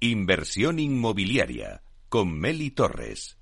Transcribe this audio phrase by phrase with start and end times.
[0.00, 3.36] Inversión inmobiliaria con Meli Torres.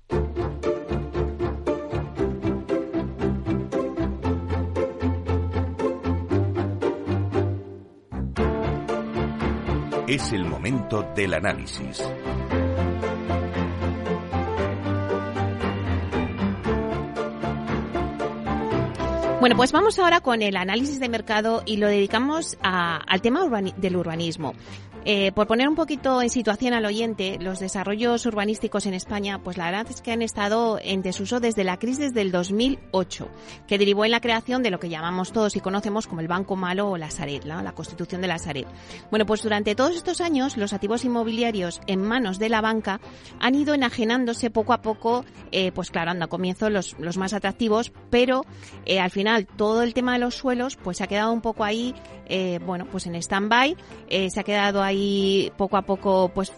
[10.07, 12.01] Es el momento del análisis.
[19.39, 23.47] Bueno, pues vamos ahora con el análisis de mercado y lo dedicamos al tema
[23.77, 24.55] del urbanismo.
[25.09, 29.55] Eh, por poner un poquito en situación al oyente, los desarrollos urbanísticos en España, pues
[29.55, 33.29] la verdad es que han estado en desuso desde la crisis del 2008,
[33.69, 36.57] que derivó en la creación de lo que llamamos todos y conocemos como el Banco
[36.57, 38.67] Malo o la Sareb, la constitución de la Sareb.
[39.09, 42.99] Bueno, pues durante todos estos años, los activos inmobiliarios en manos de la banca
[43.39, 47.93] han ido enajenándose poco a poco, eh, pues claro, anda, comienzo los, los más atractivos,
[48.09, 48.41] pero
[48.85, 51.63] eh, al final todo el tema de los suelos, pues se ha quedado un poco
[51.63, 51.95] ahí,
[52.65, 53.77] bueno, pues en stand-by,
[54.09, 56.51] se ha quedado ahí y poco a poco pues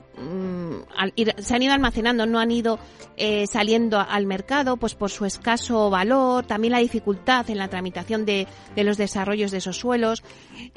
[1.37, 2.80] se han ido almacenando, no han ido
[3.17, 8.25] eh, saliendo al mercado pues por su escaso valor, también la dificultad en la tramitación
[8.25, 10.23] de, los desarrollos de esos suelos.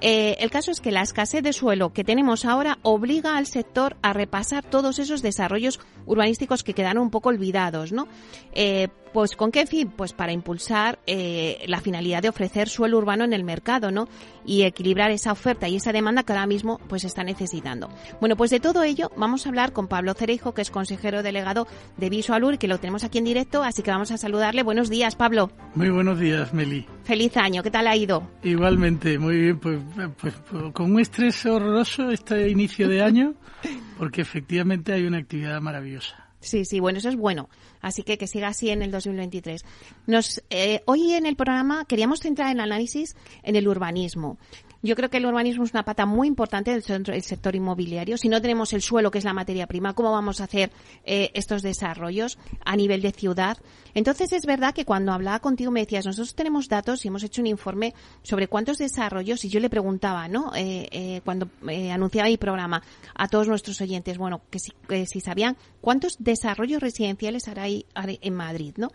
[0.00, 3.96] Eh, el caso es que la escasez de suelo que tenemos ahora obliga al sector
[4.02, 8.08] a repasar todos esos desarrollos urbanísticos que quedaron un poco olvidados, ¿no?
[8.54, 9.92] Eh, pues con qué fin?
[9.94, 14.08] Pues para impulsar la finalidad de ofrecer suelo urbano en el mercado, ¿no?
[14.46, 17.90] Y equilibrar esa oferta y esa demanda que ahora mismo pues está necesitando.
[18.20, 21.66] Bueno, pues de todo ello vamos a hablar con Pablo Cereijo, que es consejero delegado
[21.96, 24.62] de Visualur, que lo tenemos aquí en directo, así que vamos a saludarle.
[24.62, 25.50] Buenos días, Pablo.
[25.74, 26.86] Muy buenos días, Meli.
[27.04, 28.28] Feliz año, ¿qué tal ha ido?
[28.42, 29.80] Igualmente, muy bien, pues,
[30.20, 33.34] pues, pues con un estrés horroroso este inicio de año,
[33.98, 36.22] porque efectivamente hay una actividad maravillosa.
[36.42, 37.48] Sí, sí, bueno, eso es bueno.
[37.80, 39.64] Así que que siga así en el 2023.
[40.06, 44.38] Nos, eh, hoy en el programa queríamos centrar el análisis en el urbanismo.
[44.82, 48.18] Yo creo que el urbanismo es una pata muy importante del sector inmobiliario.
[48.18, 50.72] Si no tenemos el suelo, que es la materia prima, ¿cómo vamos a hacer
[51.04, 53.58] eh, estos desarrollos a nivel de ciudad?
[53.94, 57.42] Entonces es verdad que cuando hablaba contigo me decías, nosotros tenemos datos y hemos hecho
[57.42, 60.52] un informe sobre cuántos desarrollos, y yo le preguntaba, ¿no?
[60.56, 61.48] Eh, eh, cuando
[61.92, 62.82] anunciaba mi programa
[63.14, 68.34] a todos nuestros oyentes, bueno, que si, que si sabían cuántos desarrollos residenciales hará en
[68.34, 68.88] Madrid, ¿no?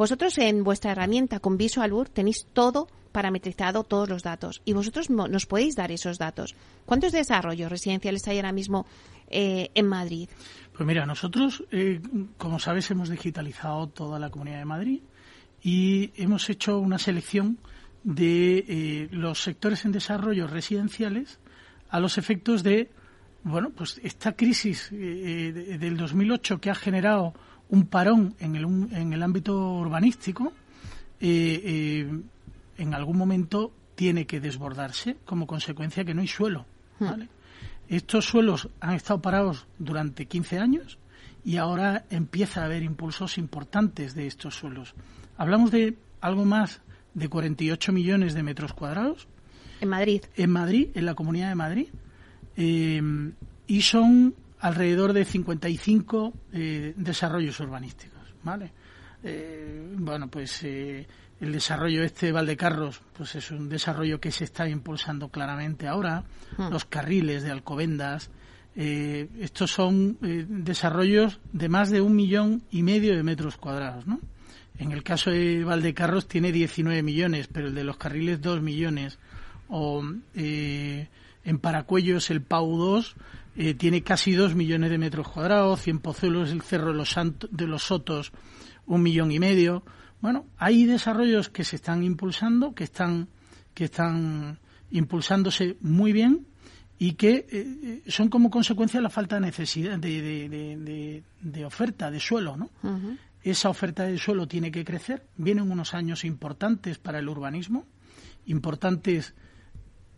[0.00, 4.62] Vosotros en vuestra herramienta con Visualur tenéis todo parametrizado, todos los datos.
[4.64, 6.54] Y vosotros nos podéis dar esos datos.
[6.86, 8.86] ¿Cuántos desarrollos residenciales hay ahora mismo
[9.28, 10.30] eh, en Madrid?
[10.72, 12.00] Pues mira, nosotros, eh,
[12.38, 15.02] como sabes, hemos digitalizado toda la Comunidad de Madrid
[15.62, 17.58] y hemos hecho una selección
[18.02, 21.40] de eh, los sectores en desarrollo residenciales
[21.90, 22.88] a los efectos de,
[23.42, 27.34] bueno, pues esta crisis del 2008 que ha generado
[27.70, 30.52] un parón en el, en el ámbito urbanístico,
[31.20, 32.20] eh, eh,
[32.78, 36.66] en algún momento tiene que desbordarse como consecuencia que no hay suelo.
[36.98, 37.22] Hmm.
[37.88, 40.98] Estos suelos han estado parados durante 15 años
[41.44, 44.94] y ahora empieza a haber impulsos importantes de estos suelos.
[45.36, 46.80] Hablamos de algo más
[47.14, 49.26] de 48 millones de metros cuadrados.
[49.80, 50.22] En Madrid.
[50.36, 51.88] En Madrid, en la Comunidad de Madrid.
[52.56, 53.02] Eh,
[53.66, 58.72] y son alrededor de 55 eh, desarrollos urbanísticos, ¿vale?
[59.22, 61.06] Eh, bueno, pues eh,
[61.40, 66.24] el desarrollo este de Valdecarros, pues es un desarrollo que se está impulsando claramente ahora.
[66.56, 66.70] Hmm.
[66.70, 68.30] Los carriles de Alcobendas,
[68.72, 74.20] estos son desarrollos de más de un millón y medio de metros cuadrados, ¿no?
[74.78, 79.18] En el caso de Valdecarros tiene 19 millones, pero el de los carriles 2 millones.
[79.68, 80.02] O
[81.44, 83.16] en Paracuellos el PAU 2
[83.56, 87.14] eh, tiene casi dos millones de metros cuadrados, Cien Pozuelos, el Cerro de los,
[87.50, 88.32] de los Sotos,
[88.86, 89.84] un millón y medio.
[90.20, 93.28] Bueno, hay desarrollos que se están impulsando, que están,
[93.74, 94.58] que están
[94.90, 96.46] impulsándose muy bien
[96.98, 102.20] y que eh, son como consecuencia de la falta de necesidad de, de, oferta de
[102.20, 102.70] suelo, ¿no?
[103.42, 105.24] Esa oferta de suelo tiene que crecer.
[105.36, 107.86] Vienen unos años importantes para el urbanismo,
[108.46, 109.34] importantes,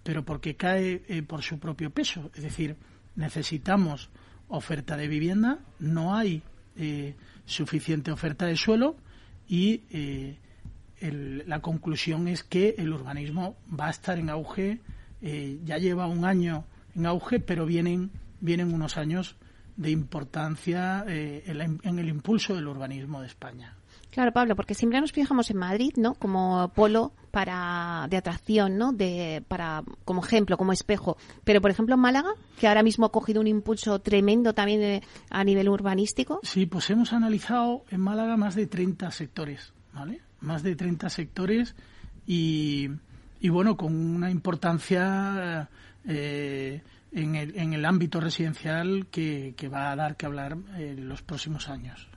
[0.03, 2.31] pero porque cae eh, por su propio peso.
[2.35, 2.77] Es decir,
[3.17, 4.11] necesitamos
[4.49, 6.43] oferta de vivienda, no hay
[6.77, 7.15] eh,
[7.45, 8.97] suficiente oferta de suelo
[9.49, 10.39] y eh,
[11.01, 14.81] la conclusión es que el urbanismo va a estar en auge,
[15.21, 16.65] eh, ya lleva un año
[16.95, 18.11] en auge, pero vienen,
[18.41, 19.37] vienen unos años
[19.77, 23.75] de importancia en el impulso del urbanismo de España.
[24.11, 26.15] Claro, Pablo, porque siempre nos fijamos en Madrid, ¿no?
[26.15, 28.93] Como polo para de atracción, ¿no?
[28.93, 31.17] De para como ejemplo, como espejo.
[31.43, 35.03] Pero por ejemplo en Málaga, que ahora mismo ha cogido un impulso tremendo también eh,
[35.31, 36.41] a nivel urbanístico.
[36.45, 40.21] Sí, pues hemos analizado en Málaga más de 30 sectores, ¿vale?
[40.41, 41.75] Más de 30 sectores
[42.27, 42.89] y,
[43.41, 45.69] y bueno, con una importancia
[46.05, 46.83] eh,
[47.13, 51.23] en el, en el ámbito residencial que, que va a dar que hablar en los
[51.23, 52.12] próximos años.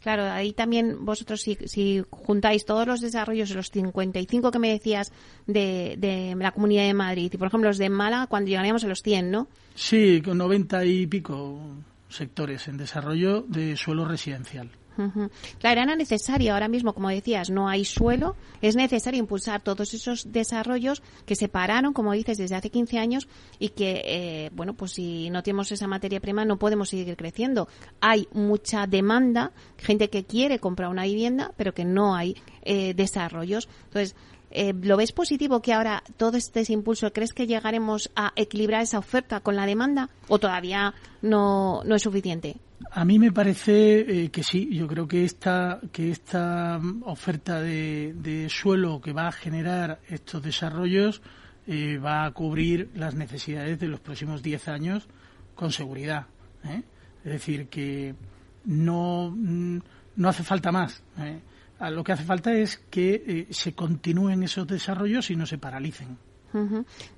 [0.00, 5.12] Claro, ahí también vosotros si, si, juntáis todos los desarrollos, los 55 que me decías
[5.46, 8.88] de, de la Comunidad de Madrid, y por ejemplo los de Málaga, cuando llegaríamos a
[8.88, 9.48] los 100, ¿no?
[9.74, 11.58] Sí, con 90 y pico
[12.08, 14.70] sectores en desarrollo de suelo residencial.
[15.58, 21.02] Claro, era ahora mismo, como decías, no hay suelo, es necesario impulsar todos esos desarrollos
[21.26, 23.28] que se pararon, como dices, desde hace 15 años
[23.58, 27.68] y que, eh, bueno, pues si no tenemos esa materia prima no podemos seguir creciendo.
[28.00, 33.68] Hay mucha demanda, gente que quiere comprar una vivienda, pero que no hay eh, desarrollos.
[33.84, 34.14] Entonces,
[34.54, 38.98] eh, ¿Lo ves positivo que ahora todo este impulso, crees que llegaremos a equilibrar esa
[38.98, 42.56] oferta con la demanda o todavía no, no es suficiente?
[42.90, 44.68] A mí me parece eh, que sí.
[44.72, 51.22] Yo creo que esta, que esta oferta de, suelo que va a generar estos desarrollos
[51.66, 55.08] eh, va a cubrir las necesidades de los próximos 10 años
[55.54, 56.26] con seguridad.
[56.64, 56.82] ¿eh?
[57.24, 58.14] Es decir, que
[58.64, 61.02] no, no hace falta más.
[61.90, 66.18] Lo que hace falta es que se continúen esos desarrollos y no se paralicen.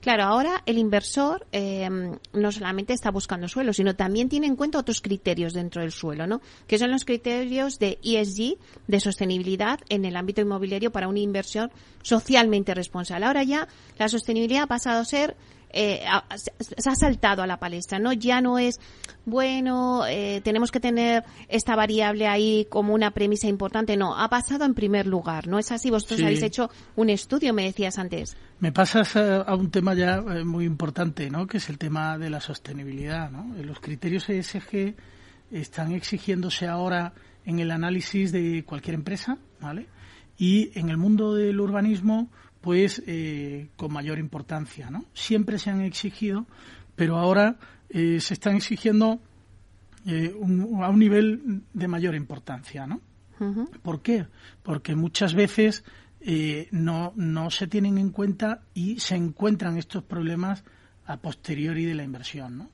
[0.00, 1.88] Claro, ahora el inversor eh,
[2.32, 6.26] no solamente está buscando suelo, sino también tiene en cuenta otros criterios dentro del suelo,
[6.26, 6.40] ¿no?
[6.68, 8.56] Que son los criterios de ESG,
[8.86, 11.72] de sostenibilidad en el ámbito inmobiliario para una inversión
[12.02, 13.26] socialmente responsable.
[13.26, 13.66] Ahora ya
[13.98, 15.36] la sostenibilidad ha pasado a ser
[15.70, 16.02] eh,
[16.60, 18.12] se ha saltado a la palestra, ¿no?
[18.12, 18.78] Ya no es,
[19.24, 24.64] bueno, eh, tenemos que tener esta variable ahí como una premisa importante, no, ha pasado
[24.64, 25.90] en primer lugar, ¿no es así?
[25.90, 28.36] Vosotros habéis hecho un estudio, me decías antes.
[28.60, 31.46] Me pasas a, un tema ya eh, muy importante, ¿no?
[31.46, 33.54] Que es el tema de la sostenibilidad, ¿no?
[33.62, 34.94] Los criterios ESG
[35.50, 37.12] están exigiéndose ahora
[37.44, 39.86] en el análisis de cualquier empresa, ¿vale?
[40.36, 42.30] Y en el mundo del urbanismo,
[42.64, 44.88] pues eh, con mayor importancia.
[44.88, 45.04] ¿no?
[45.12, 46.46] Siempre se han exigido,
[46.96, 47.58] pero ahora
[47.90, 49.20] eh, se están exigiendo
[50.06, 52.86] eh, a un nivel de mayor importancia.
[52.86, 53.02] ¿no?
[53.82, 54.28] ¿Por qué?
[54.62, 55.84] Porque muchas veces
[56.70, 60.64] no, no se tienen en cuenta y se encuentran estos problemas
[61.04, 62.56] a posteriori de la inversión.
[62.56, 62.70] ¿no?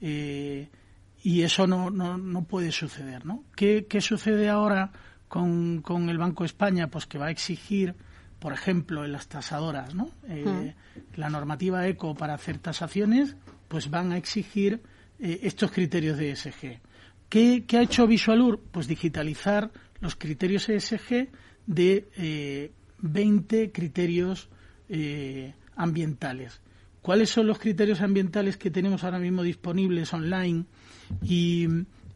[0.00, 3.26] y eso no, no, no, puede suceder.
[3.26, 3.44] ¿no?
[3.54, 4.92] ¿Qué, ¿Qué, sucede ahora
[5.28, 6.88] con, con el Banco de España?
[6.88, 7.94] Pues que va a exigir
[8.38, 10.10] por ejemplo, en las tasadoras, ¿no?
[10.28, 10.74] Eh,
[11.14, 13.36] la normativa ECO para hacer tasaciones,
[13.68, 14.82] pues van a exigir
[15.18, 16.80] eh, estos criterios de ESG.
[17.28, 18.60] ¿Qué, ha hecho Visualur?
[18.70, 21.28] Pues digitalizar los criterios ESG
[21.66, 24.48] de 20 eh, criterios
[25.74, 26.60] ambientales.
[27.02, 30.66] ¿Cuáles son los criterios ambientales que tenemos ahora mismo disponibles online
[31.22, 31.66] y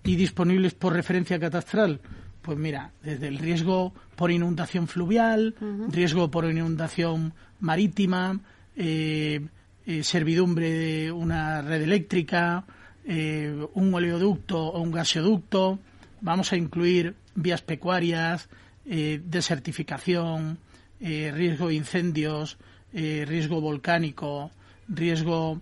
[0.05, 2.01] disponibles por referencia catastral?
[2.43, 5.55] Pues mira, desde el riesgo por inundación fluvial,
[5.89, 8.41] riesgo por inundación marítima,
[8.77, 9.47] eh,
[9.85, 12.65] eh, servidumbre de una red eléctrica,
[13.05, 15.79] eh, un oleoducto o un gasoducto,
[16.23, 18.49] vamos a incluir vías pecuarias,
[18.85, 20.59] desertificación,
[20.99, 22.59] riesgo de incendios,
[22.93, 24.51] riesgo volcánico,
[24.89, 25.61] riesgo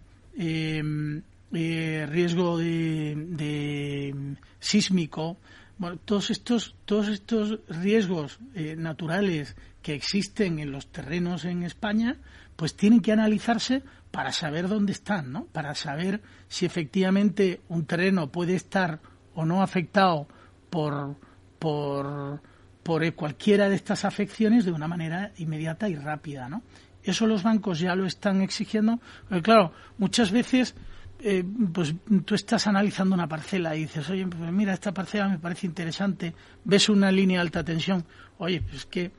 [1.51, 5.37] riesgo de sísmico,
[5.79, 12.17] bueno, todos estos, todos estos riesgos eh, naturales que existen en los terrenos en España,
[12.57, 15.47] pues tienen que analizarse para saber dónde están, ¿no?
[15.47, 19.01] Para saber si efectivamente un terreno puede estar
[19.35, 20.27] o no afectado
[20.69, 21.17] por,
[21.59, 22.43] por,
[22.83, 26.63] por cualquiera de estas afecciones de una manera inmediata y rápida, ¿no?
[27.05, 28.99] Eso los bancos ya lo están exigiendo.
[29.29, 30.75] Pero claro, muchas veces
[31.21, 31.95] eh, pues
[32.25, 36.35] tú estás analizando una parcela y dices, oye, pues mira, esta parcela me parece interesante,
[36.65, 38.05] ves una línea de alta tensión,
[38.39, 39.11] oye, pues es que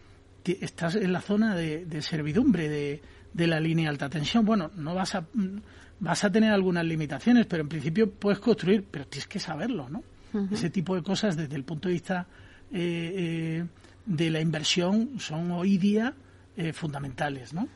[0.62, 3.02] estás en la zona de, servidumbre de,
[3.34, 4.46] de, la línea de alta tensión.
[4.46, 5.26] Bueno, no vas a,
[6.00, 10.04] vas a tener algunas limitaciones, pero en principio puedes construir, pero tienes que saberlo, ¿no?
[10.52, 12.28] Ese tipo de cosas desde el punto de vista
[12.72, 13.66] eh, eh,
[14.06, 16.14] de la inversión son hoy día
[16.62, 17.70] eh, fundamentales, ¿no?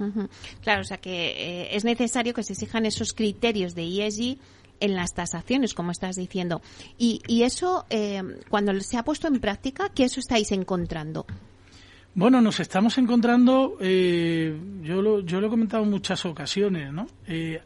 [0.61, 4.37] Claro, o sea que eh, es necesario que se exijan esos criterios de ESG
[4.81, 6.61] en las tasaciones, como estás diciendo.
[6.97, 11.25] Y, y eso, eh, cuando se ha puesto en práctica, ¿qué eso estáis encontrando?
[12.13, 17.07] Bueno, nos estamos encontrando, yo, lo, yo lo he comentado en muchas ocasiones, ¿no?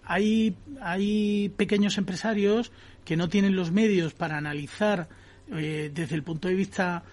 [0.05, 2.71] hay, hay pequeños empresarios
[3.03, 5.09] que no tienen los medios para analizar
[5.49, 7.03] desde el punto de vista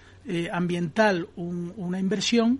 [0.51, 2.59] ambiental una inversión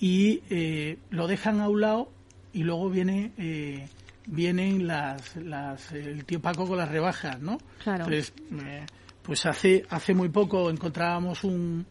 [0.00, 2.12] y eh, lo dejan a un lado
[2.52, 3.88] y luego viene eh,
[4.26, 7.58] vienen las, las el tío Paco con las rebajas, ¿no?
[7.82, 8.04] Claro.
[8.04, 8.32] Entonces,
[8.64, 8.86] eh,
[9.22, 11.86] pues hace hace muy poco encontrábamos un,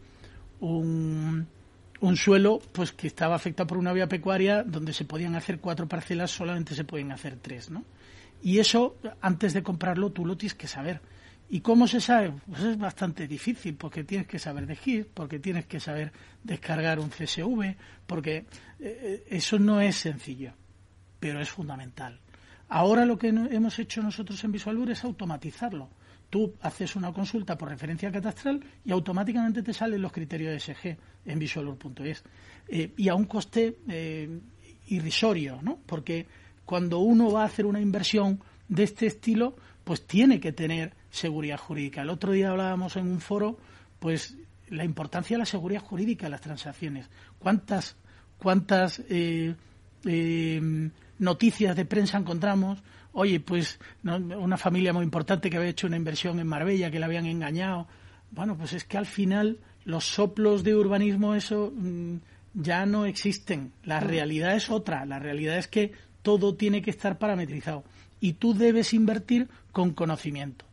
[0.60, 1.46] un
[2.00, 5.88] un suelo pues que estaba afectado por una vía pecuaria donde se podían hacer cuatro
[5.88, 7.84] parcelas solamente se pueden hacer tres, ¿no?
[8.40, 11.00] Y eso, antes de comprarlo, tú lo tienes que saber.
[11.50, 12.32] ¿Y cómo se sabe?
[12.46, 16.12] Pues es bastante difícil, porque tienes que saber de GIS, porque tienes que saber
[16.44, 17.74] descargar un CSV,
[18.06, 18.44] porque
[18.78, 20.52] eh, eso no es sencillo,
[21.18, 22.20] pero es fundamental.
[22.68, 25.88] Ahora lo que hemos hecho nosotros en Visualur es automatizarlo.
[26.28, 30.98] Tú haces una consulta por referencia catastral y automáticamente te salen los criterios de SG
[31.24, 32.22] en visualur.es.
[32.68, 34.38] Eh, y a un coste eh,
[34.88, 35.78] irrisorio, ¿no?
[35.86, 36.26] Porque
[36.66, 38.38] cuando uno va a hacer una inversión
[38.68, 42.02] de este estilo, pues tiene que tener seguridad jurídica.
[42.02, 43.58] El otro día hablábamos en un foro,
[43.98, 44.36] pues
[44.68, 47.08] la importancia de la seguridad jurídica en las transacciones.
[47.38, 47.96] ¿Cuántas,
[48.38, 49.54] cuántas eh,
[50.04, 52.82] eh, noticias de prensa encontramos?
[53.12, 57.06] Oye, pues una familia muy importante que había hecho una inversión en Marbella, que la
[57.06, 57.88] habían engañado.
[58.30, 62.16] Bueno, pues es que al final los soplos de urbanismo, eso mm,
[62.54, 63.72] ya no existen.
[63.82, 65.06] La realidad es otra.
[65.06, 67.84] La realidad es que todo tiene que estar parametrizado
[68.20, 70.67] y tú debes invertir con conocimiento.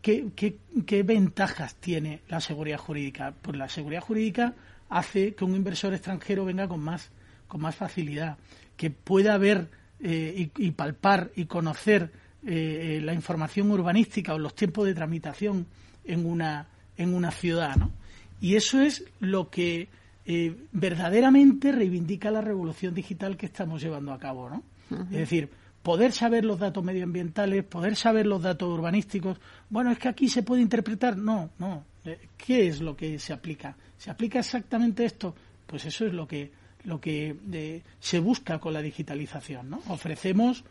[0.00, 3.34] ¿Qué, qué, ventajas tiene la seguridad jurídica?
[3.40, 4.54] Pues la seguridad jurídica
[4.88, 7.10] hace que un inversor extranjero venga con más,
[7.48, 8.36] con más facilidad,
[8.76, 9.68] que pueda ver
[10.00, 12.10] eh, y, palpar y conocer
[12.44, 15.66] eh, la información urbanística o los tiempos de tramitación
[16.04, 17.76] en una, en una ciudad.
[17.76, 17.92] ¿no?
[18.40, 19.88] Y eso es lo que
[20.26, 24.50] eh, verdaderamente reivindica la revolución digital que estamos llevando a cabo.
[24.50, 24.62] ¿no?
[24.90, 25.48] Es decir,
[25.82, 29.38] poder saber los datos medioambientales, poder saber los datos urbanísticos.
[29.68, 31.16] Bueno, es que aquí se puede interpretar.
[31.16, 31.84] No, no.
[32.04, 33.76] Eh, ¿Qué es lo que se aplica?
[33.96, 35.34] ¿Se aplica exactamente esto?
[35.66, 36.50] Pues eso es lo que
[36.84, 39.70] lo que eh, se busca con la digitalización.
[39.70, 39.80] ¿no?
[39.88, 40.64] Ofrecemos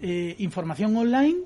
[0.00, 1.38] eh, información online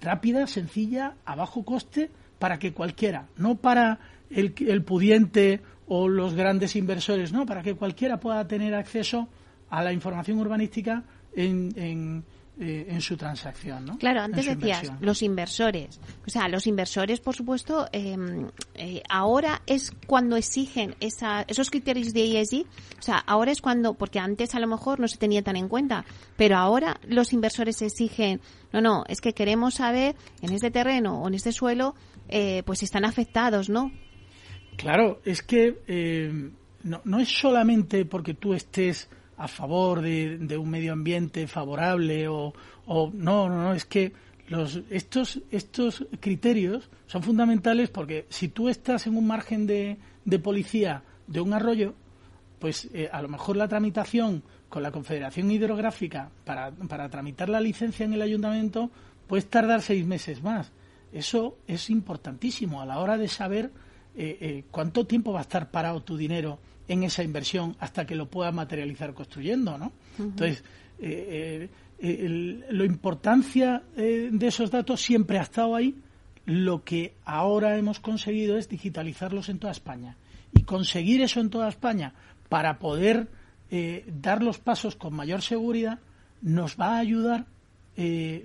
[0.00, 3.98] rápida, sencilla, a bajo coste, para que cualquiera, no para
[4.30, 9.28] el, el pudiente o los grandes inversores, no, para que cualquiera pueda tener acceso
[9.68, 11.04] a la información urbanística
[11.34, 12.24] en,
[12.62, 13.86] eh, en su transacción.
[13.86, 13.96] ¿no?
[13.96, 15.98] Claro, antes decías los inversores.
[16.26, 22.12] O sea, los inversores, por supuesto, em, eh, ahora es cuando exigen esa, esos criterios
[22.12, 22.66] de ESG.
[22.98, 25.68] O sea, ahora es cuando, porque antes a lo mejor no se tenía tan en
[25.68, 26.04] cuenta,
[26.36, 28.42] pero ahora los inversores exigen,
[28.74, 31.94] no, no, es que queremos saber en este terreno o en este suelo,
[32.28, 33.90] eh, pues están afectados, ¿no?
[34.76, 36.52] Claro, es que
[36.84, 39.08] no, no es solamente porque tú estés
[39.40, 42.52] a favor de, un medio ambiente favorable o,
[42.86, 44.12] no, no, no, es que
[44.48, 50.38] los, estos, estos criterios son fundamentales porque si tú estás en un margen de, de
[50.38, 51.94] policía de un arroyo,
[52.58, 57.60] pues eh, a lo mejor la tramitación con la Confederación Hidrográfica para, para tramitar la
[57.60, 58.90] licencia en el ayuntamiento
[59.26, 60.70] puede tardar seis meses más.
[61.14, 63.70] Eso es importantísimo a la hora de saber
[64.14, 66.58] eh, eh, cuánto tiempo va a estar parado tu dinero
[66.90, 69.92] en esa inversión hasta que lo pueda materializar construyendo, ¿no?
[70.18, 70.64] Entonces,
[70.98, 71.68] eh,
[72.00, 75.94] eh la importancia eh, de esos datos siempre ha estado ahí.
[76.46, 80.16] Lo que ahora hemos conseguido es digitalizarlos en toda España.
[80.52, 82.12] Y conseguir eso en toda España
[82.48, 83.28] para poder
[84.20, 86.00] dar los pasos con mayor seguridad
[86.42, 87.46] nos va a ayudar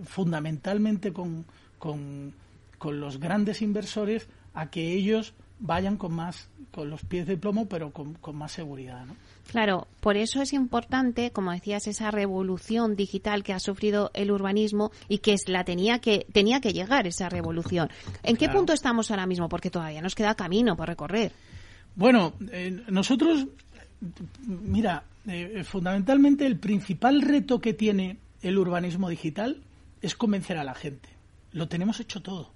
[0.03, 1.45] fundamentalmente con,
[1.79, 2.31] con,
[2.77, 7.67] con los grandes inversores a que ellos vayan con más con los pies de plomo
[7.67, 9.15] pero con, más seguridad ¿no?
[9.51, 14.91] Claro, por eso es importante, como decías, esa revolución digital que ha sufrido el urbanismo
[15.07, 17.89] y que es la tenía que tenía que llegar esa revolución.
[18.23, 19.47] ¿En qué punto estamos ahora mismo?
[19.47, 21.31] Porque todavía nos queda camino por recorrer.
[21.95, 23.45] Bueno, eh, nosotros,
[24.47, 29.61] mira, eh, fundamentalmente el principal reto que tiene el urbanismo digital
[30.01, 31.09] es convencer a la gente.
[31.51, 32.51] Lo tenemos hecho todo.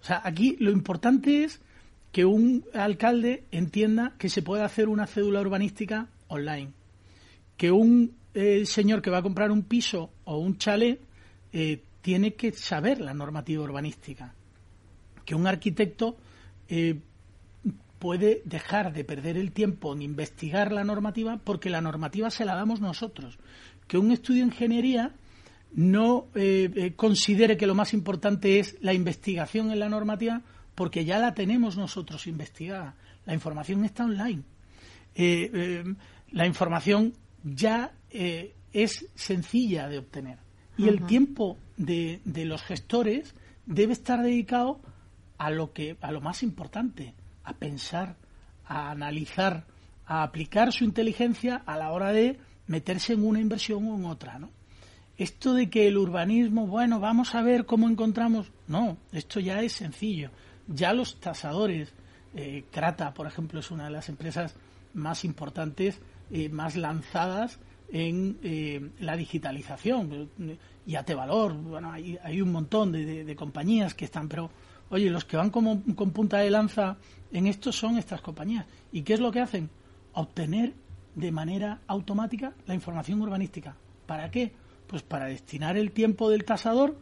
[0.00, 1.60] O sea, aquí lo importante es
[2.12, 6.72] que un alcalde entienda que se puede hacer una cédula urbanística online,
[7.56, 11.00] que un eh, señor que va a comprar un piso o un chalet
[11.52, 14.34] eh, tiene que saber la normativa urbanística,
[15.24, 16.16] que un arquitecto
[16.68, 17.00] eh,
[17.98, 22.54] puede dejar de perder el tiempo en investigar la normativa porque la normativa se la
[22.54, 23.38] damos nosotros,
[23.88, 25.14] que un estudio de ingeniería
[25.72, 26.28] no
[26.94, 30.42] considere que lo más importante es la investigación en la normativa,
[30.76, 32.94] porque ya la tenemos nosotros investigada.
[33.24, 34.42] La información está online.
[35.16, 35.94] Eh, eh,
[36.30, 40.38] la información ya eh, es sencilla de obtener.
[40.76, 44.78] Y el tiempo de, de, los gestores debe estar dedicado
[45.38, 47.14] a lo que a lo más importante,
[47.44, 48.16] a pensar,
[48.66, 49.64] a analizar,
[50.04, 54.38] a aplicar su inteligencia a la hora de meterse en una inversión o en otra,
[54.38, 54.50] ¿no?
[55.16, 59.72] Esto de que el urbanismo, bueno, vamos a ver cómo encontramos, no, esto ya es
[59.72, 60.30] sencillo
[60.66, 61.92] ya los tasadores,
[62.34, 64.54] eh, Crata, por ejemplo, es una de las empresas
[64.94, 67.58] más importantes, y más lanzadas
[67.90, 70.28] en eh, la digitalización
[70.86, 71.54] y ate valor.
[71.54, 74.50] Bueno, hay, hay un montón de, compañías que están, pero
[74.90, 76.96] oye, los que van como, con punta de lanza
[77.32, 78.66] en esto son estas compañías.
[78.92, 79.70] ¿Y qué es lo que hacen?
[80.14, 80.74] Obtener
[81.14, 83.76] de manera automática la información urbanística.
[84.06, 84.52] ¿Para qué?
[84.86, 86.96] Pues para destinar el tiempo del tasador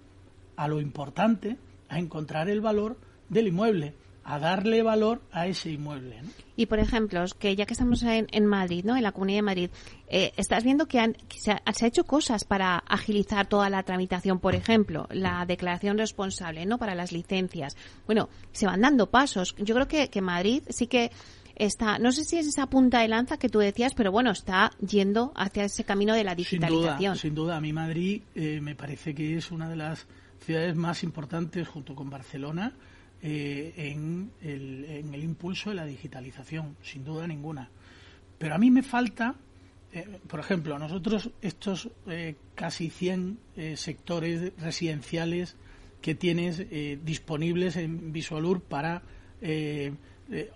[0.56, 1.56] a lo importante,
[1.88, 2.96] a encontrar el valor
[3.28, 6.20] del inmueble a darle valor a ese inmueble.
[6.56, 8.96] Y por ejemplo, que ya que estamos en, Madrid, ¿no?
[8.96, 9.70] En la Comunidad de Madrid,
[10.08, 14.40] eh, estás viendo que, se, ha, hecho cosas para agilizar toda la tramitación.
[14.40, 16.78] Por ejemplo, la declaración responsable, ¿no?
[16.78, 17.76] Para las licencias.
[18.06, 19.54] Bueno, se van dando pasos.
[19.58, 21.10] Yo creo que, que Madrid sí que
[21.54, 24.70] está, no sé si es esa punta de lanza que tú decías, pero bueno, está
[24.80, 27.16] yendo hacia ese camino de la digitalización.
[27.16, 30.06] Sin duda, a mí Madrid eh, me parece que es una de las
[30.40, 32.72] ciudades más importantes junto con Barcelona
[33.26, 37.70] eh, en, el, impulso de la digitalización, sin duda ninguna.
[38.36, 39.34] Pero a mí me falta,
[39.94, 43.38] eh, por ejemplo, nosotros estos eh, casi 100
[43.76, 45.56] sectores residenciales
[46.02, 46.62] que tienes
[47.02, 49.00] disponibles en Visualur para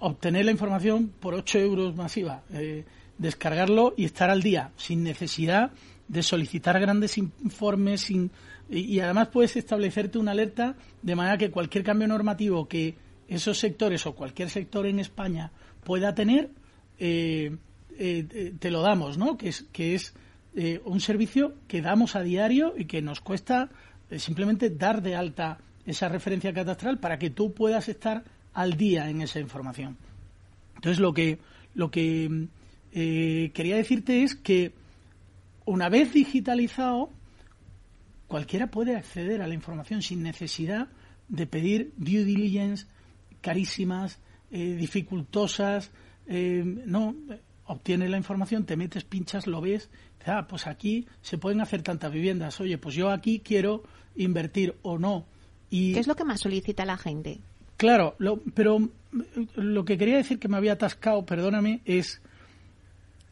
[0.01, 2.43] obtener la información por 8 euros masiva,
[3.17, 5.71] descargarlo y estar al día, sin necesidad
[6.07, 8.31] de solicitar grandes informes, sin
[8.71, 12.97] y, además puedes establecerte una alerta de manera que cualquier cambio normativo que
[13.27, 15.53] esos sectores o cualquier sector en España
[15.85, 16.51] pueda tener,
[16.99, 17.57] eh,
[17.99, 19.37] eh, te lo damos, ¿no?
[19.39, 20.15] Que es, que es
[20.55, 23.71] eh, un servicio que damos a diario y que nos cuesta
[24.17, 29.23] simplemente dar de alta esa referencia catastral para que tú puedas estar al día en
[29.23, 29.97] esa información.
[30.77, 31.39] Entonces, lo que,
[31.75, 32.49] lo que
[32.93, 34.73] quería decirte es que
[35.65, 37.11] una vez digitalizado,
[38.29, 40.89] cualquiera puede acceder a la información sin necesidad
[41.29, 42.87] de pedir due diligence
[43.41, 44.19] carísimas,
[44.51, 45.91] eh, dificultosas.
[46.27, 47.17] Eh, no,
[47.67, 49.91] obtienes la información, te metes, pinchas, lo ves.
[50.27, 52.61] Ah, pues aquí se pueden hacer tantas viviendas.
[52.61, 53.83] Oye, pues yo aquí quiero
[54.17, 55.27] invertir o no.
[55.71, 57.41] Y, ¿Qué es lo que más solicita la gente?
[57.77, 58.17] Claro,
[58.55, 58.91] pero
[59.55, 62.21] lo que quería decir que me había atascado, perdóname, es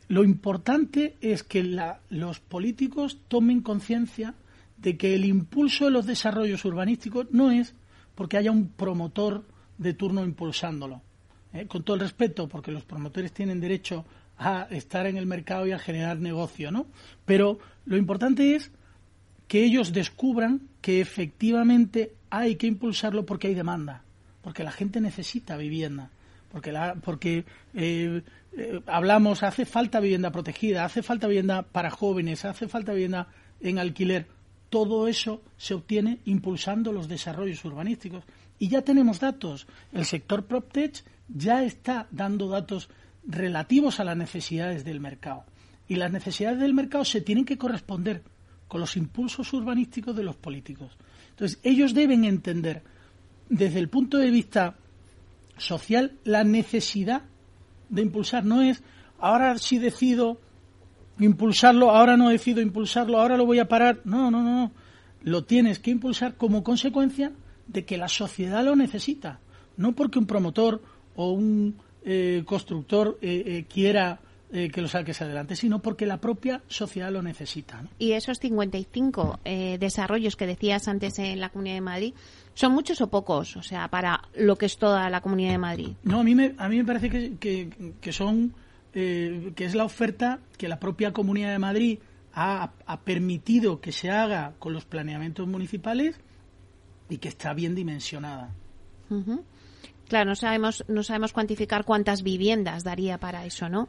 [0.09, 1.65] lo importante es que
[2.11, 4.35] los políticos tomen conciencia
[4.77, 7.75] de que el impulso de los desarrollos urbanísticos no es
[8.15, 9.45] porque haya un promotor
[9.79, 11.03] de turno impulsándolo.
[11.53, 11.67] ¿eh?
[11.67, 14.05] Con todo el respeto, porque los promotores tienen derecho
[14.39, 16.87] a estar en el mercado y a generar negocio, ¿no?
[17.25, 18.71] Pero lo importante es
[19.49, 24.03] que ellos descubran que efectivamente hay que impulsarlo porque hay demanda,
[24.43, 26.11] porque la gente necesita vivienda,
[26.51, 28.23] porque, la, porque eh,
[28.57, 33.29] eh, hablamos, hace falta vivienda protegida, hace falta vivienda para jóvenes, hace falta vivienda
[33.61, 34.27] en alquiler
[34.71, 38.25] todo eso se obtiene impulsando los desarrollos urbanísticos.
[38.59, 39.67] Y ya tenemos datos.
[39.93, 42.89] El sector PropTech ya está dando datos
[43.27, 45.45] relativos a las necesidades del mercado.
[45.89, 48.23] Y las necesidades del mercado se tienen que corresponder
[48.69, 50.97] con los impulsos urbanísticos de los políticos.
[51.31, 52.83] Entonces, ellos deben entender,
[53.49, 54.77] desde el punto de vista
[55.59, 57.23] social, la necesidad
[57.89, 58.45] de impulsar.
[58.45, 58.83] No es,
[59.19, 60.41] ahora si decido
[61.19, 64.01] impulsarlo, ahora no decido impulsarlo, ahora lo voy a parar.
[64.05, 64.73] No, no, no.
[65.23, 67.33] Lo tienes que impulsar como consecuencia
[67.67, 69.41] de que la sociedad lo necesita.
[69.77, 70.83] No porque un promotor
[71.17, 76.63] o un eh, constructor eh, eh, quiera que lo saques adelante, sino porque la propia
[76.69, 77.83] sociedad lo necesita.
[77.99, 82.15] Y esos 55 desarrollos que decías antes en la Comunidad de Madrid,
[82.55, 83.57] ¿son muchos o pocos?
[83.57, 85.89] O sea, para lo que es toda la Comunidad de Madrid.
[86.05, 88.55] No, a mí me, a mí me parece que, que son
[88.99, 91.99] eh, que es la oferta que la propia Comunidad de Madrid
[92.33, 92.73] ha,
[93.05, 96.19] permitido que se haga con los planeamientos municipales
[97.11, 98.55] y que está bien dimensionada.
[100.09, 103.89] Claro, no sabemos, no sabemos cuantificar cuántas viviendas daría para eso, ¿no?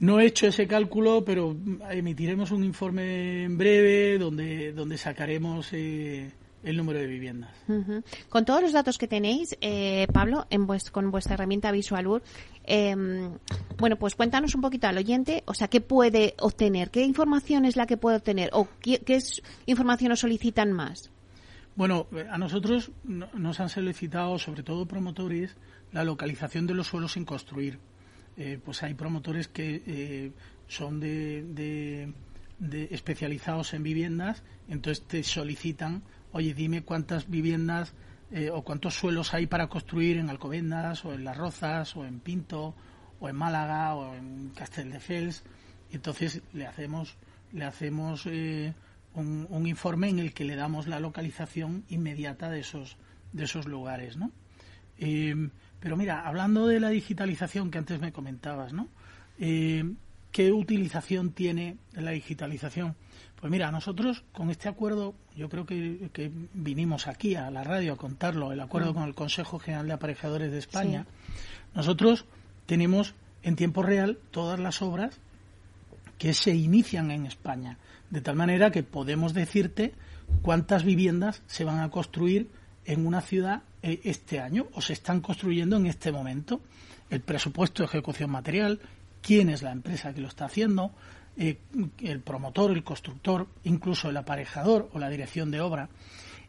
[0.00, 1.56] No he hecho ese cálculo, pero
[1.90, 7.50] emitiremos un informe en breve donde, donde sacaremos eh, el número de viviendas.
[8.28, 12.22] Con todos los datos que tenéis, eh, Pablo, en con vuestra herramienta Visualur,
[12.64, 13.38] em,
[13.78, 16.90] bueno, pues cuéntanos un poquito al oyente, o sea, ¿qué puede obtener?
[16.90, 18.50] ¿Qué información es la que puede obtener?
[18.52, 19.00] ¿O qué,
[19.66, 21.10] información os solicitan más?
[21.76, 25.56] Bueno, eh, a nosotros nos han solicitado, sobre todo promotores,
[25.92, 27.78] la localización de los suelos sin construir.
[28.36, 30.32] Eh, pues hay promotores que
[30.68, 32.12] son de
[32.90, 37.94] especializados en viviendas, entonces te solicitan oye, dime cuántas viviendas
[38.30, 42.20] eh, o cuántos suelos hay para construir en Alcobendas o en Las Rozas o en
[42.20, 42.74] Pinto
[43.20, 45.44] o en Málaga o en Castelldefels.
[45.90, 47.16] Y entonces le hacemos,
[47.52, 48.74] le hacemos eh,
[49.14, 52.98] un, informe en el que le damos la localización inmediata de esos,
[53.32, 54.30] de esos lugares, ¿no?
[54.98, 55.48] Eh,
[55.80, 58.88] pero mira, hablando de la digitalización que antes me comentabas, ¿no?
[59.38, 62.96] ¿qué utilización tiene la digitalización?
[63.40, 67.96] Pues mira, nosotros con este acuerdo, yo creo que, vinimos aquí a la radio a
[67.96, 68.94] contarlo, el acuerdo mm.
[68.94, 71.06] con el Consejo General de Aparejadores de España,
[71.74, 72.24] nosotros
[72.66, 75.20] tenemos en tiempo real todas las obras
[76.18, 77.78] que se inician en España,
[78.10, 79.94] de tal manera que podemos decirte
[80.42, 82.50] cuántas viviendas se van a construir
[82.84, 86.60] en una ciudad eh, este año o se están construyendo en este momento,
[87.08, 88.80] el presupuesto de ejecución material,
[89.22, 90.90] quién es la empresa que lo está haciendo,
[91.40, 91.60] eh,
[92.00, 95.88] el promotor, el constructor, incluso el aparejador o la dirección de obra.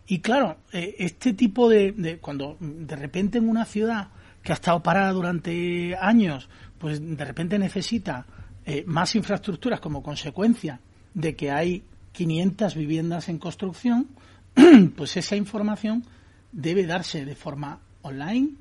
[0.08, 4.08] Y claro, eh, este tipo de, cuando de repente en una ciudad
[4.42, 6.50] que ha estado parada durante años,
[6.80, 8.26] pues de repente necesita
[8.66, 10.80] eh, más infraestructuras como consecuencia
[11.14, 14.08] de que hay 500 viviendas en construcción,
[14.96, 16.04] pues esa información
[16.52, 18.56] debe darse de forma online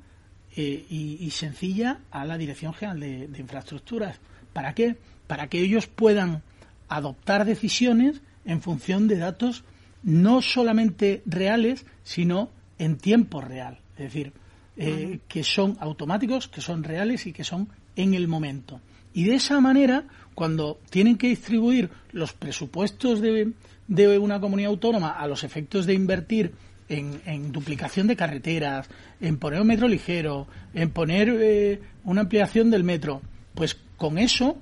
[0.55, 4.19] y, sencilla a la Dirección General de Infraestructuras.
[4.53, 4.97] ¿Para qué?
[5.29, 6.41] para que ellos puedan
[6.87, 9.63] adoptar decisiones en función de datos
[10.01, 13.77] no solamente reales, sino en tiempo real.
[13.95, 14.33] Es decir,
[14.75, 18.81] eh, que son automáticos, que son reales y que son en el momento.
[19.13, 23.53] Y de esa manera, cuando tienen que distribuir los presupuestos de,
[23.87, 26.53] de una comunidad autónoma a los efectos de invertir
[26.87, 28.89] en, duplicación de carreteras,
[29.21, 33.21] en poner un metro ligero, en poner eh, una ampliación del metro,
[33.53, 34.57] pues con eso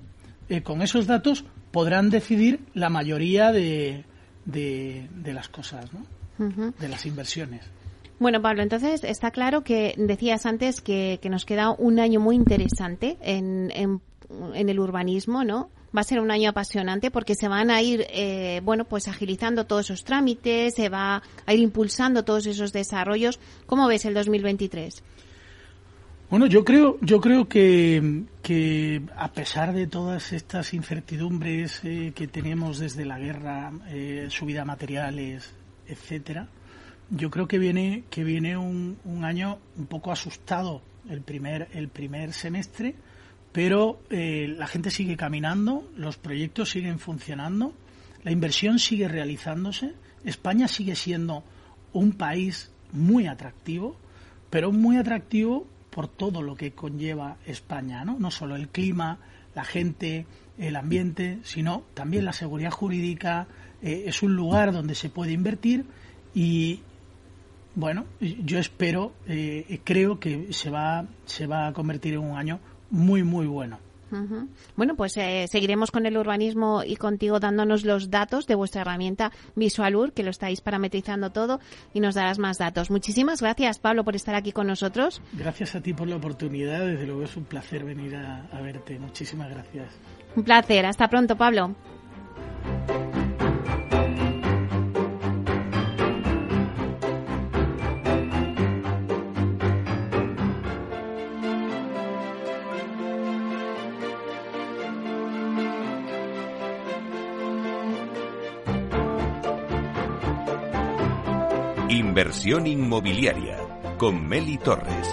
[0.50, 4.06] eh, con esos datos podrán decidir la mayoría de,
[4.46, 6.06] de, las cosas, ¿no?
[6.80, 7.66] de las inversiones.
[8.20, 13.18] Bueno, Pablo, entonces está claro que decías antes que, nos queda un año muy interesante
[13.22, 14.02] en, en,
[14.70, 15.70] el urbanismo, ¿no?
[15.96, 19.66] Va a ser un año apasionante porque se van a ir, eh, bueno, pues agilizando
[19.66, 23.40] todos esos trámites, se va a ir impulsando todos esos desarrollos.
[23.66, 25.04] ¿Cómo ves el 2023?
[26.30, 32.28] Bueno, yo creo, yo creo que, que a pesar de todas estas incertidumbres eh, que
[32.28, 35.54] tenemos desde la guerra, eh, subida materiales,
[35.88, 36.50] etcétera,
[37.12, 41.88] yo creo que viene que viene un, un, año un poco asustado el primer el
[41.88, 42.94] primer semestre,
[43.54, 47.74] pero eh, la gente sigue caminando, los proyectos siguen funcionando,
[48.26, 49.94] la inversión sigue realizándose,
[50.26, 51.46] España sigue siendo
[51.94, 53.96] un país muy atractivo,
[54.50, 58.20] pero muy atractivo por todo lo que conlleva España, ¿no?
[58.20, 59.18] No solo el clima,
[59.56, 60.28] la gente,
[60.60, 63.48] el ambiente, sino también la seguridad jurídica.
[63.82, 65.86] Eh, es un lugar donde se puede invertir
[66.36, 66.82] y,
[67.74, 72.60] bueno, yo espero, eh, creo que se va, se va a convertir en un año
[72.92, 73.80] muy, muy bueno.
[74.76, 79.32] Bueno, pues eh, seguiremos con el urbanismo y contigo dándonos los datos de vuestra herramienta
[79.56, 81.60] Visualur, que lo estáis parametrizando todo
[81.94, 82.90] y nos darás más datos.
[82.90, 85.22] Muchísimas gracias, Pablo, por estar aquí con nosotros.
[85.34, 86.86] Gracias a ti por la oportunidad.
[86.86, 89.00] Desde luego es un placer venir a verte.
[89.00, 89.88] Muchísimas gracias.
[90.36, 90.86] Un placer.
[90.86, 91.76] Hasta pronto, Pablo.
[112.18, 113.60] Inversión inmobiliaria
[114.00, 115.08] con Meli Torres.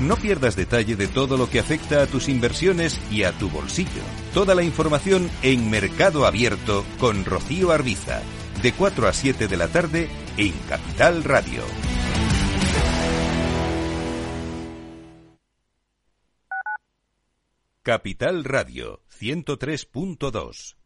[0.00, 3.90] No pierdas detalle de todo lo que afecta a tus inversiones y a tu bolsillo.
[4.32, 8.22] Toda la información en Mercado Abierto con Rocío Arbiza
[8.62, 11.62] de 4 a 7 de la tarde en Capital Radio.
[17.82, 20.85] Capital Radio 103.2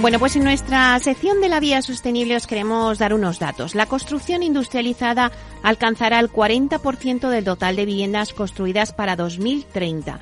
[0.00, 3.74] Bueno, pues en nuestra sección de la vía sostenible os queremos dar unos datos.
[3.74, 5.32] La construcción industrializada
[5.64, 10.20] alcanzará el 40% del total de viviendas construidas para 2030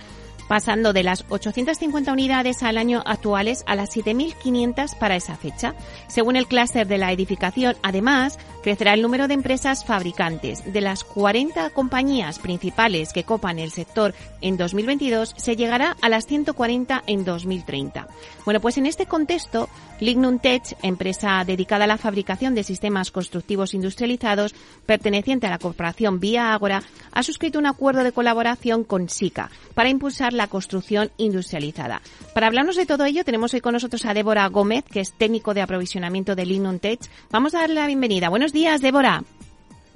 [0.48, 5.74] pasando de las 850 unidades al año actuales a las 7.500 para esa fecha.
[6.06, 10.72] Según el clúster de la edificación, además, crecerá el número de empresas fabricantes.
[10.72, 16.26] De las 40 compañías principales que copan el sector en 2022, se llegará a las
[16.26, 18.09] 140 en 2030.
[18.44, 19.68] Bueno, pues en este contexto,
[20.00, 24.52] Lignum Tech, empresa dedicada a la fabricación de sistemas constructivos industrializados,
[24.85, 29.90] perteneciente a la corporación Vía Ágora, ha suscrito un acuerdo de colaboración con SICA para
[29.90, 32.02] impulsar la construcción industrializada.
[32.35, 35.55] Para hablarnos de todo ello, tenemos hoy con nosotros a Débora Gómez, que es técnico
[35.55, 36.98] de aprovisionamiento de Lignum Tech.
[37.31, 38.29] Vamos a darle la bienvenida.
[38.29, 39.21] Buenos días, Débora.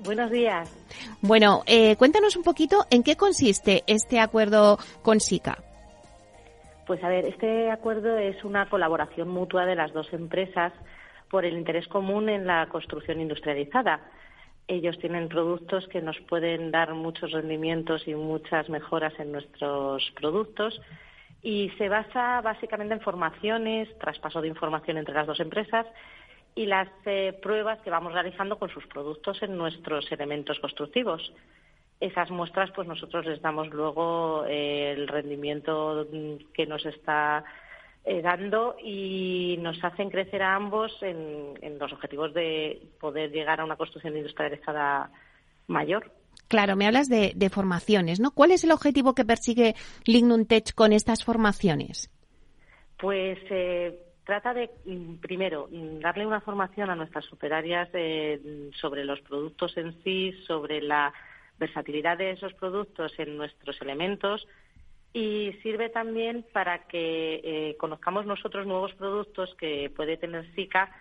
[0.05, 0.68] Buenos días.
[1.23, 5.57] Bueno, eh, cuéntanos un poquito en qué consiste este acuerdo con SICA.
[6.87, 10.75] Pues a ver, este acuerdo es una colaboración mutua de las dos empresas
[11.31, 14.01] por el interés común en la construcción industrializada.
[14.68, 20.79] Ellos tienen productos que nos pueden dar muchos rendimientos y muchas mejoras en nuestros productos
[21.42, 25.87] y se basa básicamente en formaciones, traspaso de información entre las dos empresas
[26.54, 31.32] y las eh, pruebas que vamos realizando con sus productos en nuestros elementos constructivos
[32.00, 36.08] esas muestras pues nosotros les damos luego eh, el rendimiento
[36.54, 37.44] que nos está
[38.04, 43.64] eh, dando y nos hacen crecer a ambos en, los objetivos de poder llegar a
[43.64, 45.10] una construcción industrializada
[45.66, 46.10] mayor.
[46.48, 48.32] Claro, me hablas de, formaciones, ¿no?
[48.32, 49.74] ¿Cuál es el objetivo que persigue
[50.06, 52.10] Lignum Tech con estas formaciones?
[52.98, 53.96] Pues eh,
[54.30, 57.88] trata de, mm, primero, mm, darle una formación a nuestras superarias
[58.80, 61.12] sobre los productos en sí, sobre la
[61.58, 64.46] versatilidad de esos productos en nuestros elementos
[65.12, 70.94] y sirve también para que eh, conozcamos nosotros nuevos productos que puede tener SICA,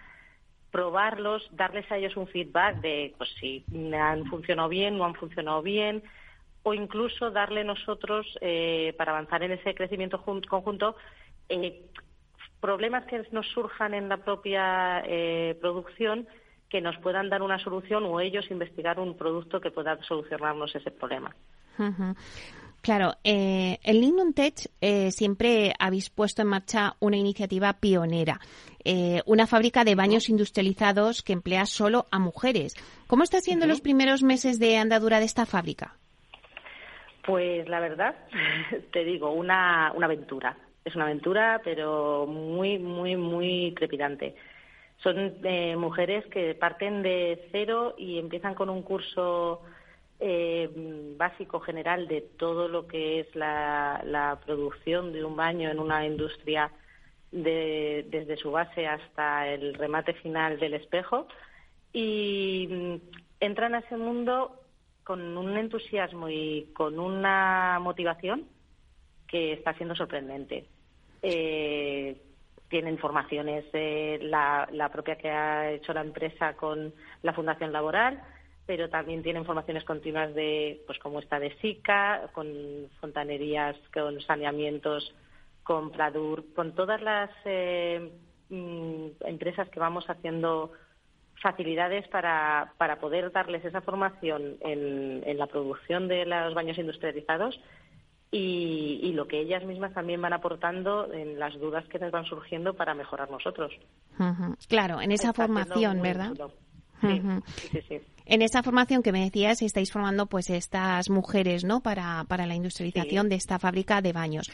[0.72, 3.64] probarlos, darles a ellos un feedback de pues, si
[3.94, 6.02] han funcionado bien, no han funcionado bien,
[6.64, 10.96] o incluso darle nosotros, eh, para avanzar en ese crecimiento conjunto,
[11.48, 11.84] eh,
[12.60, 15.04] problemas que nos surjan en la propia
[15.62, 16.28] producción
[16.70, 20.92] que nos puedan dar una solución o ellos investigar un producto que pueda solucionarnos ese
[20.92, 21.36] problema.
[22.82, 28.40] Claro, eh, el Lignum Tech eh, siempre habéis puesto en marcha una iniciativa pionera,
[28.86, 32.76] eh, una fábrica de baños industrializados que emplea solo a mujeres.
[33.08, 35.96] ¿Cómo está siendo los primeros meses de andadura de esta fábrica?
[37.26, 38.16] Pues la verdad,
[38.94, 40.56] te digo, una, una aventura.
[40.86, 44.36] Es una aventura, pero muy, muy, muy trepidante.
[45.04, 49.62] Son eh, mujeres que parten de cero y empiezan con un curso
[50.20, 50.70] eh,
[51.18, 56.72] básico general de todo lo que es la, producción de un baño en una industria
[57.32, 61.28] desde su base hasta el remate final del espejo
[61.94, 62.96] y mm,
[63.40, 64.60] entran a ese mundo
[65.04, 68.46] con un entusiasmo y con una motivación
[69.30, 70.66] que está siendo sorprendente.
[71.22, 72.18] Eh,
[72.70, 78.22] tienen formaciones eh, la, propia que ha hecho la empresa con la Fundación Laboral,
[78.66, 82.48] pero también tienen formaciones continuas de, pues como esta de SICA, con
[83.00, 85.14] fontanerías, con saneamientos,
[85.64, 88.12] con Pladur, con todas las eh,
[88.50, 90.72] mm, empresas que vamos haciendo
[91.42, 97.60] facilidades para, para poder darles esa formación en la producción de los baños industrializados
[98.32, 102.74] y, lo que ellas mismas también van aportando en las dudas que nos van surgiendo
[102.74, 103.72] para mejorar nosotros.
[104.68, 106.34] Claro, en esa formación, ¿verdad?
[107.02, 107.22] Sí,
[107.88, 111.82] sí, En esa formación que me decías, estáis formando pues estas mujeres, ¿no?
[111.82, 114.52] Para, para la industrialización de esta fábrica de baños.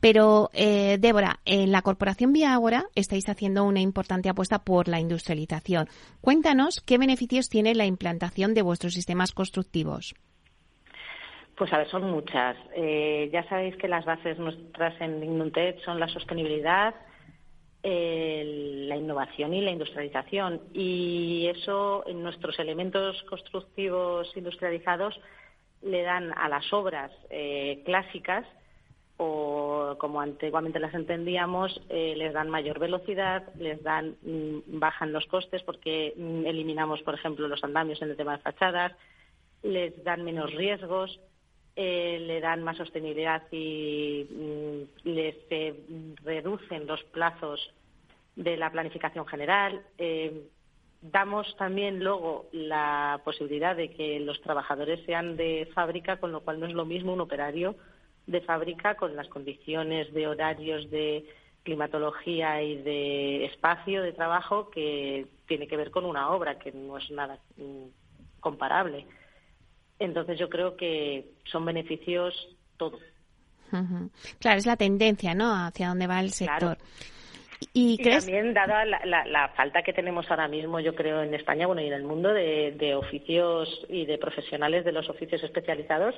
[0.00, 2.58] Pero, eh, Débora, en la Corporación Vía
[2.96, 5.88] estáis haciendo una importante apuesta por la industrialización.
[6.20, 10.14] Cuéntanos qué beneficios tiene la implantación de vuestros sistemas constructivos.
[11.62, 12.56] Pues a ver, son muchas.
[12.74, 16.92] Eh, ya sabéis que las bases nuestras en Dignuntech son la sostenibilidad,
[17.84, 20.60] la innovación y la industrialización.
[20.74, 25.20] Y eso en nuestros elementos constructivos industrializados
[25.82, 28.44] le dan a las obras eh, clásicas
[29.16, 35.26] o como antiguamente las entendíamos, eh, les dan mayor velocidad, les dan mm, bajan los
[35.26, 38.96] costes porque mm, eliminamos, por ejemplo, los andamios en el tema de fachadas,
[39.62, 41.20] les dan menos riesgos,
[41.76, 45.74] eh, le dan más sostenibilidad y mm, les eh,
[46.22, 47.72] reducen los plazos
[48.36, 49.82] de la planificación general.
[51.02, 56.58] damos también luego la posibilidad de que los trabajadores sean de fábrica, con lo cual
[56.58, 57.76] no es lo mismo un operario
[58.26, 61.24] de fábrica con las condiciones de horarios de
[61.62, 66.98] climatología y de espacio de trabajo que tiene que ver con una obra que no
[66.98, 67.86] es nada mm,
[68.40, 69.06] comparable.
[70.04, 72.34] Entonces yo creo que son beneficios
[72.76, 73.00] todos.
[74.38, 75.54] Claro, es la tendencia, ¿no?
[75.54, 76.76] Hacia dónde va el sector.
[77.72, 81.86] ¿Y, también, dada la, falta que tenemos ahora mismo, yo creo, en España bueno, y
[81.86, 86.16] en el mundo de oficios y de profesionales de los oficios especializados,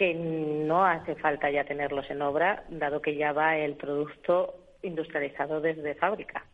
[0.00, 5.60] que no hace falta ya tenerlos en obra, dado que ya va el producto industrializado
[5.60, 6.44] desde fábrica.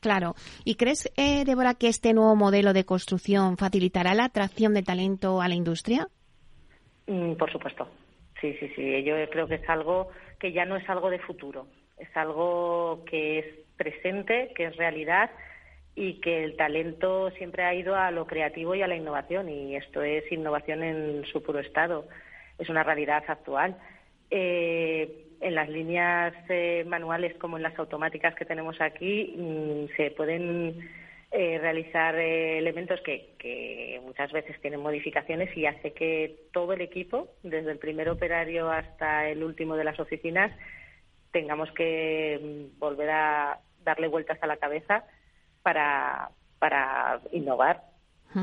[0.00, 0.34] Claro.
[0.64, 5.40] ¿Y crees, eh, Débora, que este nuevo modelo de construcción facilitará la atracción de talento
[5.40, 6.08] a la industria?
[7.06, 7.88] Mm, por supuesto.
[8.40, 9.04] Sí, sí, sí.
[9.04, 11.66] Yo creo que es algo que ya no es algo de futuro.
[11.98, 15.30] Es algo que es presente, que es realidad
[15.94, 19.48] y que el talento siempre ha ido a lo creativo y a la innovación.
[19.48, 22.06] Y esto es innovación en su puro estado
[22.60, 23.76] es una realidad actual.
[24.30, 30.10] Eh, en las líneas eh, manuales como en las automáticas que tenemos aquí mm, se
[30.10, 30.88] pueden
[31.32, 37.28] eh, realizar elementos que, que, muchas veces tienen modificaciones y hace que todo el equipo,
[37.42, 40.52] desde el primer operario hasta el último de las oficinas,
[41.32, 45.04] tengamos que mm, volver a darle vueltas a la cabeza
[45.62, 47.82] para, para innovar.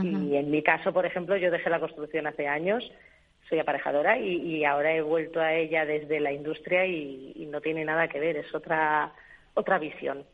[0.04, 2.84] Y en mi caso, por ejemplo, yo dejé la construcción hace años
[3.50, 8.08] soy aparejadora y, ahora he vuelto a ella desde la industria y, no tiene nada
[8.08, 9.14] que ver, es otra,
[9.54, 10.26] otra visión.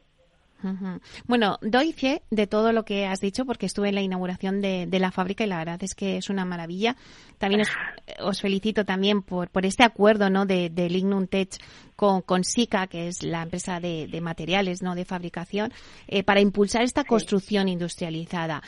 [1.25, 4.87] Bueno, doy fe de todo lo que has dicho porque estuve en la inauguración de,
[4.91, 6.95] la fábrica y la verdad es que es una maravilla.
[7.37, 7.63] También
[8.19, 10.45] os, felicito también por, por este acuerdo ¿no?
[10.45, 11.49] de, de Lignum Tech
[11.95, 15.73] con, con SICA, que es la empresa de, materiales no de fabricación,
[16.07, 18.61] eh, para impulsar esta construcción industrializada.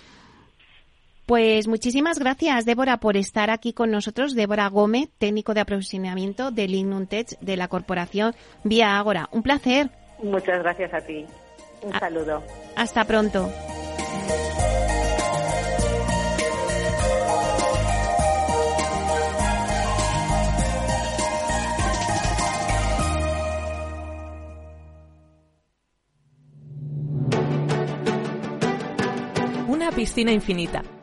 [1.26, 4.36] Pues muchísimas gracias, Débora, por estar aquí con nosotros.
[4.36, 9.28] Débora Gómez, técnico de aprovisionamiento de Lignum Tech de la corporación Vía Ágora.
[9.32, 9.90] Un placer.
[10.22, 11.26] Muchas gracias a ti.
[11.82, 12.44] Un saludo.
[12.76, 13.52] Hasta pronto.
[29.68, 30.84] Una piscina infinita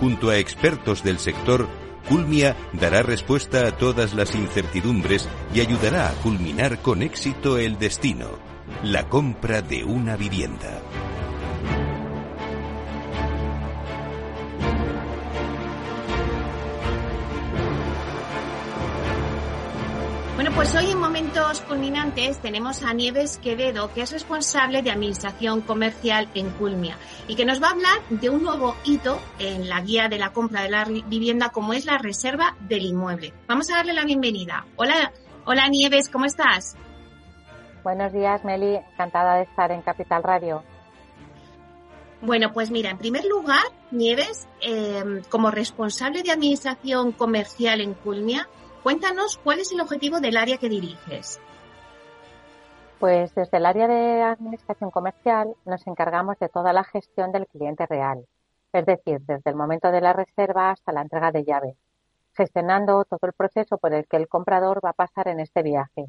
[0.00, 1.68] Junto a expertos del sector,
[2.08, 8.26] Culmia dará respuesta a todas las incertidumbres y ayudará a culminar con éxito el destino,
[8.82, 10.80] la compra de una vivienda.
[20.40, 25.60] Bueno, pues hoy en Momentos Culminantes tenemos a Nieves Quevedo, que es responsable de Administración
[25.60, 26.96] Comercial en Culmia
[27.28, 30.32] y que nos va a hablar de un nuevo hito en la guía de la
[30.32, 33.34] compra de la vivienda como es la reserva del inmueble.
[33.48, 34.64] Vamos a darle la bienvenida.
[34.76, 35.12] Hola,
[35.44, 36.74] hola Nieves, ¿cómo estás?
[37.84, 38.76] Buenos días, Meli.
[38.76, 40.62] Encantada de estar en Capital Radio.
[42.22, 48.48] Bueno, pues mira, en primer lugar, Nieves, eh, como responsable de Administración Comercial en Culmia,
[48.82, 51.38] Cuéntanos cuál es el objetivo del área que diriges.
[52.98, 57.84] Pues desde el área de administración comercial nos encargamos de toda la gestión del cliente
[57.86, 58.26] real,
[58.72, 61.76] es decir, desde el momento de la reserva hasta la entrega de llave.
[62.32, 66.06] gestionando todo el proceso por el que el comprador va a pasar en este viaje.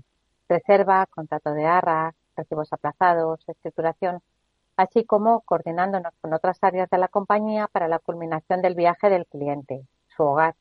[0.47, 4.21] Reserva, contrato de arras, recibos aplazados, escrituración,
[4.77, 9.25] así como coordinándonos con otras áreas de la compañía para la culminación del viaje del
[9.25, 10.55] cliente, su hogar,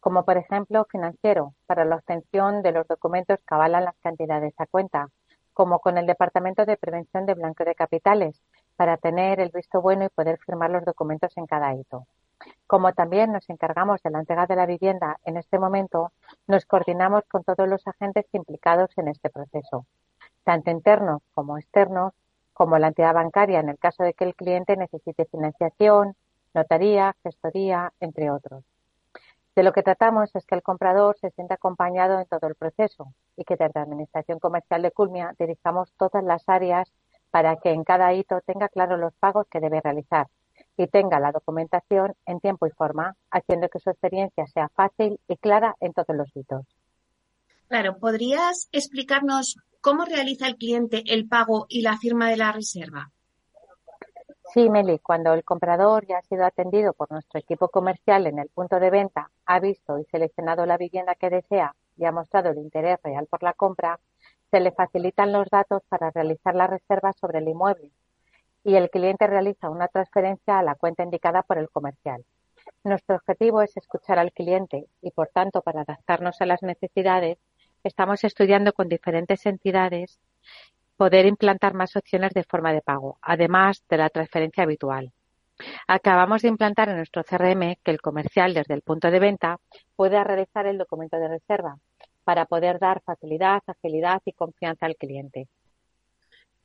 [0.00, 4.66] como por ejemplo financiero, para la obtención de los documentos que avalan las cantidades a
[4.66, 5.08] cuenta,
[5.52, 8.42] como con el Departamento de Prevención de Blanqueo de Capitales,
[8.76, 12.06] para tener el visto bueno y poder firmar los documentos en cada hito.
[12.66, 16.12] Como también nos encargamos de la entrega de la vivienda en este momento,
[16.46, 19.86] nos coordinamos con todos los agentes implicados en este proceso,
[20.44, 22.12] tanto internos como externos,
[22.52, 26.14] como la entidad bancaria en el caso de que el cliente necesite financiación,
[26.54, 28.64] notaría, gestoría, entre otros.
[29.56, 33.14] De lo que tratamos es que el comprador se sienta acompañado en todo el proceso
[33.38, 36.92] y que desde la Administración Comercial de Culmia dirijamos todas las áreas
[37.30, 40.26] para que en cada hito tenga claro los pagos que debe realizar
[40.76, 45.36] y tenga la documentación en tiempo y forma, haciendo que su experiencia sea fácil y
[45.38, 46.66] clara en todos los hitos.
[47.68, 53.10] Claro, ¿podrías explicarnos cómo realiza el cliente el pago y la firma de la reserva?
[54.52, 58.48] Sí, Meli, cuando el comprador ya ha sido atendido por nuestro equipo comercial en el
[58.48, 62.58] punto de venta, ha visto y seleccionado la vivienda que desea y ha mostrado el
[62.58, 63.98] interés real por la compra,
[64.50, 67.90] se le facilitan los datos para realizar la reserva sobre el inmueble
[68.62, 72.24] y el cliente realiza una transferencia a la cuenta indicada por el comercial.
[72.84, 77.38] Nuestro objetivo es escuchar al cliente y, por tanto, para adaptarnos a las necesidades,
[77.84, 80.18] estamos estudiando con diferentes entidades
[80.96, 85.12] poder implantar más opciones de forma de pago, además de la transferencia habitual.
[85.86, 89.58] Acabamos de implantar en nuestro CRM que el comercial desde el punto de venta
[89.94, 91.78] pueda realizar el documento de reserva
[92.24, 95.48] para poder dar facilidad, agilidad y confianza al cliente.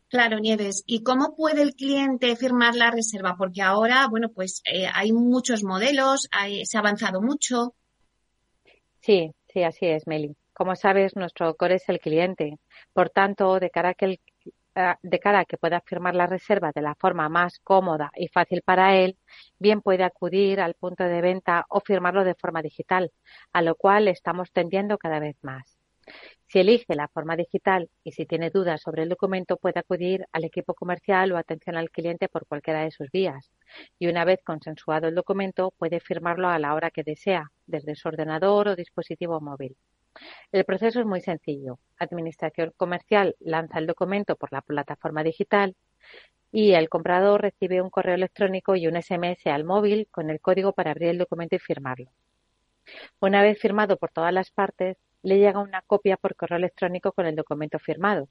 [0.10, 0.84] Claro, Nieves.
[0.88, 3.36] ¿Y cómo puede el cliente firmar la reserva?
[3.38, 6.28] Porque ahora, bueno, pues eh, hay muchos modelos,
[6.64, 7.76] se ha avanzado mucho.
[9.00, 10.36] Sí, sí, así es, Meli.
[10.54, 12.60] Como sabes, nuestro core es el cliente.
[12.94, 14.20] Por tanto, de cara a que
[14.74, 18.62] de cara a que pueda firmar la reserva de la forma más cómoda y fácil
[18.62, 19.18] para él,
[19.60, 23.12] bien puede acudir al punto de venta o firmarlo de forma digital,
[23.52, 25.78] a lo cual estamos tendiendo cada vez más.
[26.48, 30.44] Si elige la forma digital y si tiene dudas sobre el documento, puede acudir al
[30.46, 33.52] equipo comercial o atención al cliente por cualquiera de sus vías.
[34.00, 38.08] Y una vez consensuado el documento, puede firmarlo a la hora que desea, desde su
[38.08, 39.78] ordenador o dispositivo móvil.
[40.52, 41.80] El proceso es muy sencillo.
[41.98, 45.76] Administración comercial lanza el documento por la plataforma digital
[46.52, 50.74] y el comprador recibe un correo electrónico y un SMS al móvil con el código
[50.74, 52.12] para abrir el documento y firmarlo.
[53.20, 57.26] Una vez firmado por todas las partes, le llega una copia por correo electrónico con
[57.26, 58.28] el documento firmado.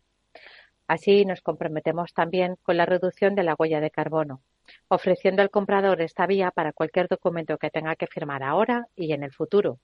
[0.87, 4.43] Así nos comprometemos también con la reducción de la huella de carbono,
[4.89, 9.22] ofreciendo al comprador esta vía para cualquier documento que tenga que firmar ahora y en
[9.22, 9.78] el futuro.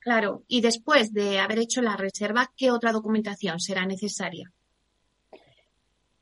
[0.00, 4.50] Claro, y después de haber hecho la reserva, ¿qué otra documentación será necesaria?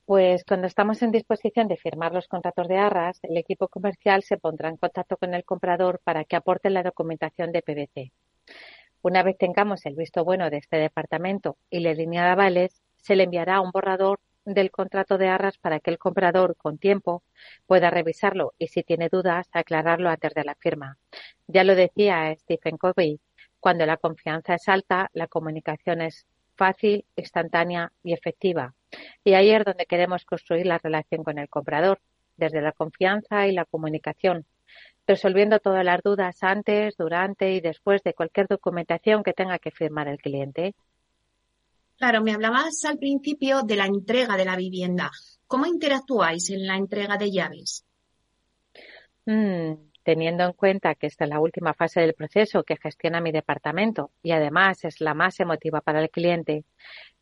[0.05, 4.37] Pues cuando estamos en disposición de firmar los contratos de arras, el equipo comercial se
[4.37, 8.13] pondrá en contacto con el comprador para que aporte la documentación de PVC.
[9.03, 13.15] Una vez tengamos el visto bueno de este departamento y la línea de avales, se
[13.15, 17.23] le enviará un borrador del contrato de arras para que el comprador, con tiempo,
[17.67, 20.97] pueda revisarlo y, si tiene dudas, aclararlo antes de la firma.
[21.47, 23.21] Ya lo decía Stephen Covey,
[23.61, 28.75] cuando la confianza es alta, la comunicación es fácil, instantánea y efectiva.
[29.25, 32.01] Y ahí es donde queremos construir la relación con el comprador,
[32.37, 34.47] desde la confianza y la comunicación,
[35.07, 40.09] resolviendo todas las dudas antes, durante y después de cualquier documentación que tenga que firmar
[40.09, 40.75] el cliente.
[41.97, 45.11] Claro, me hablabas al principio de la entrega de la vivienda.
[45.49, 47.85] ¿Cómo interactúáis en la entrega de llaves?
[49.27, 53.31] Mm, teniendo en cuenta que esta es la última fase del proceso que gestiona mi
[53.31, 56.65] departamento y además es la más emotiva para el cliente,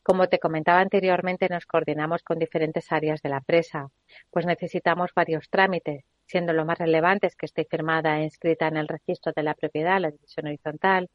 [0.05, 3.91] como te comentaba anteriormente, nos coordinamos con diferentes áreas de la empresa,
[4.31, 8.77] pues necesitamos varios trámites siendo lo más relevante es que esté firmada e inscrita en
[8.77, 11.09] el registro de la propiedad, la división horizontal,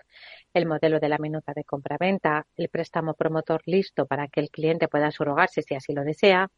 [0.54, 4.88] el modelo de la minuta de compraventa, el préstamo promotor listo para que el cliente
[4.88, 6.50] pueda subrogarse si así lo desea,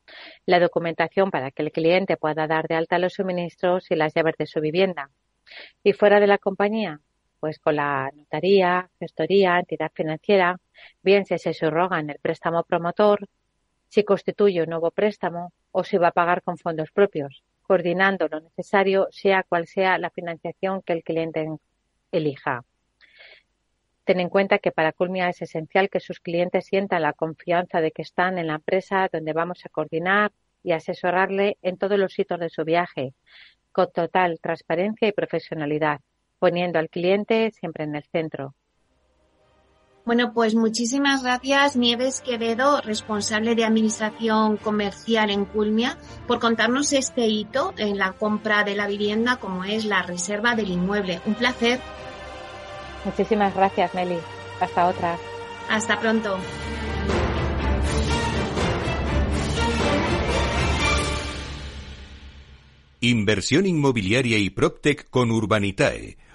[0.45, 4.35] la documentación para que el cliente pueda dar de alta los suministros y las llaves
[4.37, 5.09] de su vivienda.
[5.83, 7.01] Y fuera de la compañía,
[7.39, 10.57] pues con la notaría, gestoría, entidad financiera,
[11.01, 13.27] bien si se subroga en el préstamo promotor,
[13.89, 18.41] si constituye un nuevo préstamo o si va a pagar con fondos propios coordinando lo
[18.41, 21.47] necesario, sea cual sea la financiación que el cliente
[22.11, 22.63] elija.
[24.05, 27.91] Ten en cuenta que para Culmia es esencial que sus clientes sientan la confianza de
[27.91, 32.39] que están en la empresa donde vamos a coordinar y asesorarle en todos los hitos
[32.39, 33.13] de su viaje,
[33.71, 36.01] con total transparencia y profesionalidad,
[36.39, 38.55] poniendo al cliente siempre en el centro.
[40.05, 45.97] Bueno, pues muchísimas gracias Nieves Quevedo, responsable de Administración Comercial en Culmia,
[46.27, 50.71] por contarnos este hito en la compra de la vivienda como es la reserva del
[50.71, 51.21] inmueble.
[51.25, 51.79] Un placer.
[53.05, 54.17] Muchísimas gracias, Meli.
[54.59, 55.17] Hasta otra.
[55.69, 56.37] Hasta pronto.
[62.99, 66.17] Inversión inmobiliaria y PropTech con Urbanitae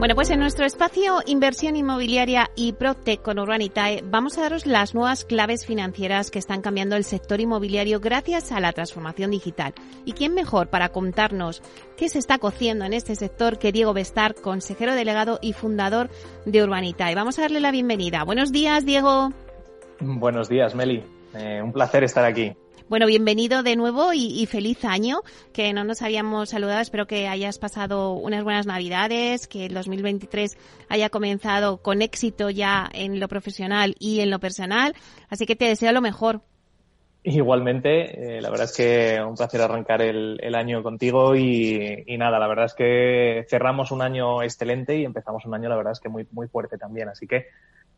[0.00, 4.94] Bueno, pues en nuestro espacio Inversión Inmobiliaria y PropTech con Urbanitae vamos a daros las
[4.94, 9.74] nuevas claves financieras que están cambiando el sector inmobiliario gracias a la transformación digital.
[10.06, 11.60] ¿Y quién mejor para contarnos
[11.98, 16.08] qué se está cociendo en este sector que Diego Bestar, consejero delegado y fundador
[16.46, 17.14] de Urbanitae?
[17.14, 18.24] Vamos a darle la bienvenida.
[18.24, 19.34] Buenos días, Diego.
[20.00, 21.04] Buenos días, Meli.
[21.34, 22.56] Eh, un placer estar aquí.
[22.90, 25.20] Bueno, bienvenido de nuevo y, feliz año,
[25.52, 26.80] que no nos habíamos saludado.
[26.80, 32.90] Espero que hayas pasado unas buenas navidades, que el 2023 haya comenzado con éxito ya
[32.92, 34.96] en lo profesional y en lo personal.
[35.28, 36.40] Así que te deseo lo mejor.
[37.22, 42.40] Igualmente, eh, la verdad es que un placer arrancar el, año contigo y, y, nada,
[42.40, 46.00] la verdad es que cerramos un año excelente y empezamos un año, la verdad es
[46.00, 47.08] que muy, muy fuerte también.
[47.08, 47.46] Así que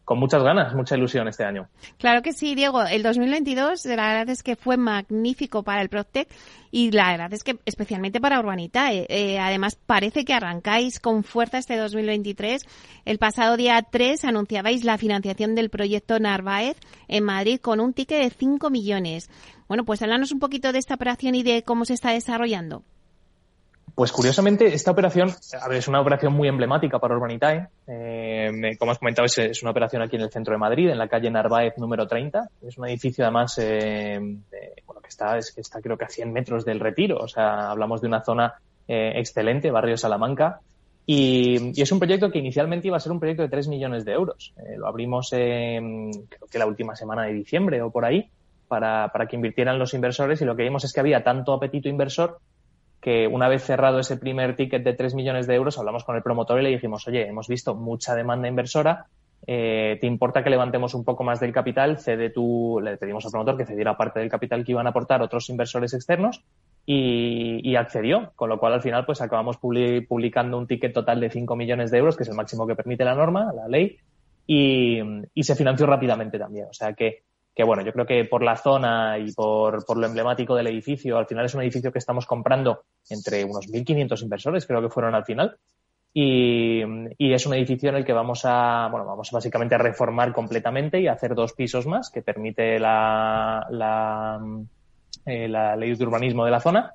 [0.05, 1.69] con muchas ganas, mucha ilusión este año.
[1.99, 2.83] Claro que sí, Diego.
[2.83, 6.29] El 2022, la verdad es que fue magnífico para el Proctec
[6.73, 8.93] y la verdad es que especialmente para Urbanita.
[8.93, 12.67] Eh, eh, además, parece que arrancáis con fuerza este 2023.
[13.05, 18.23] El pasado día 3 anunciabais la financiación del proyecto Narváez en Madrid con un ticket
[18.23, 19.31] de 5 millones.
[19.69, 22.83] Bueno, pues háblanos un poquito de esta operación y de cómo se está desarrollando.
[24.03, 25.31] Pues curiosamente, esta operación,
[25.61, 27.69] a ver, es una operación muy emblemática para Urbanitae.
[27.87, 31.07] Eh, como has comentado, es, una operación aquí en el centro de Madrid, en la
[31.07, 32.49] calle Narváez número 30.
[32.67, 34.19] Es un edificio además, eh,
[34.87, 37.19] bueno, que está, es que está creo que a 100 metros del retiro.
[37.19, 38.55] O sea, hablamos de una zona
[38.89, 40.59] eh, excelente, barrio Salamanca.
[41.07, 44.05] Y, y, es un proyecto que inicialmente iba a ser un proyecto de 3 millones
[44.05, 44.53] de euros.
[44.57, 48.29] Eh, lo abrimos creo que la última semana de diciembre o por ahí
[48.67, 51.89] para, para que invirtieran los inversores y lo que vimos es que había tanto apetito
[51.89, 52.41] inversor
[53.03, 56.23] que una vez cerrado ese primer ticket de 3 millones de euros, hablamos con el
[56.23, 59.07] promotor y le dijimos, oye, hemos visto mucha demanda inversora,
[59.45, 61.99] eh, ¿te importa que levantemos un poco más del capital?
[61.99, 65.21] Cede tú, le pedimos al promotor que cediera parte del capital que iban a aportar
[65.21, 66.45] otros inversores externos
[66.87, 71.57] y, accedió, con lo cual al final pues acabamos publicando un ticket total de 5
[71.57, 73.97] millones de euros, que es el máximo que permite la norma, la ley,
[74.47, 75.01] y,
[75.35, 76.67] y se financió rápidamente también.
[76.71, 77.25] O sea que
[77.55, 81.19] que bueno, yo creo que por la zona y por, por, lo emblemático del edificio,
[81.19, 85.15] al final es un edificio que estamos comprando entre unos 1.500 inversores, creo que fueron
[85.15, 85.57] al final.
[86.15, 86.83] Y,
[87.17, 91.01] y, es un edificio en el que vamos a, bueno, vamos básicamente a reformar completamente
[91.01, 94.39] y hacer dos pisos más que permite la, la,
[95.25, 96.93] eh, la ley de urbanismo de la zona.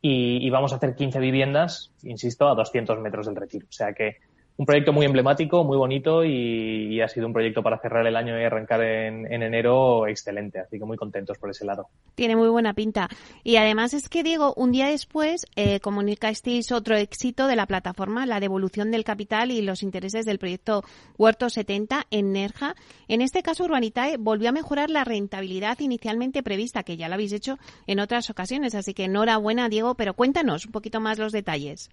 [0.00, 3.66] Y, y, vamos a hacer 15 viviendas, insisto, a 200 metros del retiro.
[3.68, 4.18] O sea que
[4.60, 8.38] un proyecto muy emblemático, muy bonito y, ha sido un proyecto para cerrar el año
[8.38, 10.58] y arrancar en, enero excelente.
[10.60, 11.88] Así que muy contentos por ese lado.
[12.14, 13.08] Tiene muy buena pinta.
[13.42, 18.26] Y además es que, Diego, un día después eh, comunicasteis otro éxito de la plataforma,
[18.26, 20.82] la devolución del capital y los intereses del proyecto
[21.16, 22.74] Huerto 70 en Nerja.
[23.08, 27.32] En este caso, Urbanitae volvió a mejorar la rentabilidad inicialmente prevista, que ya lo habéis
[27.32, 27.56] hecho
[27.86, 28.74] en otras ocasiones.
[28.74, 31.88] Así que enhorabuena, Diego, pero cuéntanos un poquito más los detalles.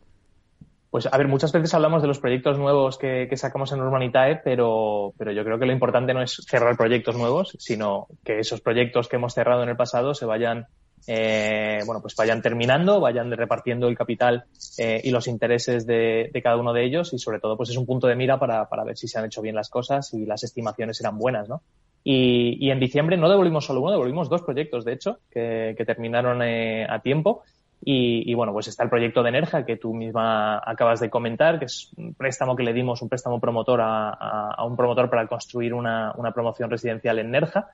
[0.98, 5.14] Pues a ver, muchas veces hablamos de los proyectos nuevos que, sacamos en Urbanitae, pero,
[5.16, 9.08] pero yo creo que lo importante no es cerrar proyectos nuevos, sino que esos proyectos
[9.08, 10.66] que hemos cerrado en el pasado se vayan,
[11.06, 14.46] eh, bueno, pues vayan terminando, vayan repartiendo el capital
[14.80, 17.78] eh, y los intereses de, de, cada uno de ellos y sobre todo pues es
[17.78, 20.26] un punto de mira para, para ver si se han hecho bien las cosas y
[20.26, 21.62] las estimaciones eran buenas, ¿no?
[22.04, 25.86] Y, y en diciembre no devolvimos solo uno, devolvimos dos proyectos, de hecho, que, que
[25.86, 27.44] terminaron eh, a tiempo
[27.84, 31.66] y, bueno, pues está el proyecto de Enerja que tú misma acabas de comentar, que
[31.66, 36.14] es un préstamo que le dimos, un préstamo promotor a, un promotor para construir una,
[36.34, 37.70] promoción residencial en Nerja.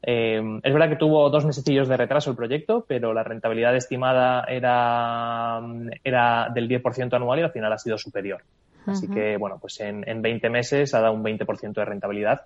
[0.00, 4.44] Eh, es verdad que tuvo dos mesecillos de retraso el proyecto, pero la rentabilidad estimada
[4.44, 5.60] era,
[6.04, 8.42] era del 10% anual y al final ha sido superior.
[8.86, 12.42] Así que, bueno, pues en, en 20 meses ha dado un 20% de rentabilidad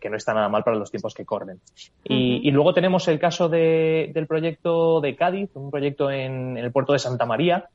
[0.00, 1.60] que, no está nada mal para los tiempos que corren.
[2.04, 6.98] y, luego tenemos el caso del proyecto de Cádiz, un proyecto en, el puerto de
[6.98, 7.68] Santa María.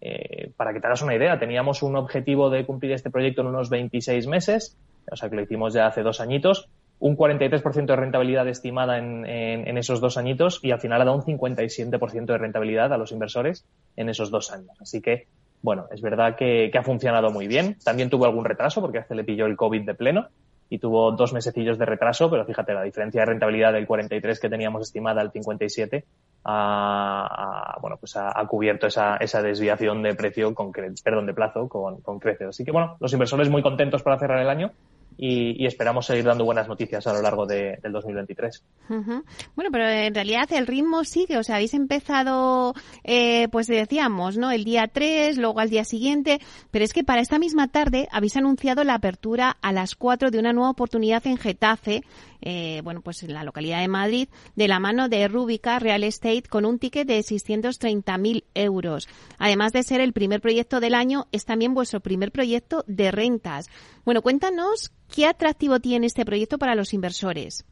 [0.00, 3.48] Eh, para que te hagas una idea, teníamos un objetivo de cumplir este proyecto en
[3.48, 4.76] unos 26 meses,
[5.10, 6.68] o sea que lo hicimos ya hace dos añitos,
[6.98, 11.16] un 43% de rentabilidad estimada en, en, esos dos añitos y al final ha dado
[11.16, 13.64] un 57% de rentabilidad a los inversores
[13.96, 14.76] en esos dos años.
[14.78, 15.26] Así que,
[15.62, 17.78] bueno, es verdad que, que ha funcionado muy bien.
[17.82, 20.28] También tuvo algún retraso porque hace le pilló el COVID de pleno
[20.68, 24.48] y tuvo dos mesecillos de retraso, pero fíjate, la diferencia de rentabilidad del 43 que
[24.48, 26.04] teníamos estimada al 57
[26.44, 32.00] ha, bueno, pues ha, cubierto esa, esa desviación de precio con, perdón, de plazo con,
[32.00, 32.48] con creces.
[32.48, 34.72] Así que bueno, los inversores muy contentos para cerrar el año
[35.16, 38.64] y, esperamos seguir dando buenas noticias a lo largo de, del 2023.
[38.88, 44.50] Bueno, pero en realidad el ritmo sigue, o sea, habéis empezado, eh, pues decíamos, ¿no?
[44.50, 46.40] El día 3, luego al día siguiente,
[46.70, 50.38] pero es que para esta misma tarde habéis anunciado la apertura a las 4 de
[50.38, 52.02] una nueva oportunidad en Getafe,
[52.44, 56.42] eh, bueno, pues en la localidad de Madrid, de la mano de Rubica Real Estate
[56.42, 59.08] con un ticket de 630.000 euros.
[59.38, 63.70] Además de ser el primer proyecto del año, es también vuestro primer proyecto de rentas.
[64.04, 67.64] Bueno, cuéntanos qué atractivo tiene este proyecto para los inversores.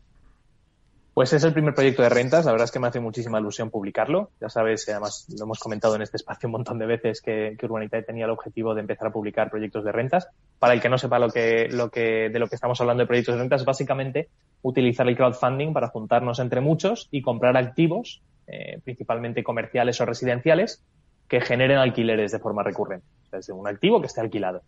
[1.15, 2.47] Pues es el primer proyecto de rentas.
[2.47, 4.31] La verdad es que me hace muchísima ilusión publicarlo.
[4.41, 8.03] Ya sabes, además lo hemos comentado en este espacio un montón de veces que, que
[8.03, 10.29] tenía el objetivo de empezar a publicar proyectos de rentas.
[10.59, 13.07] Para el que no sepa lo que, lo que, de lo que estamos hablando de
[13.07, 14.31] proyectos de rentas, básicamente
[14.63, 20.83] utilizar el crowdfunding para juntarnos entre muchos y comprar activos, eh, principalmente comerciales o residenciales,
[21.29, 23.07] que generen alquileres de forma recurrente.
[23.33, 24.63] es un activo que esté alquilado.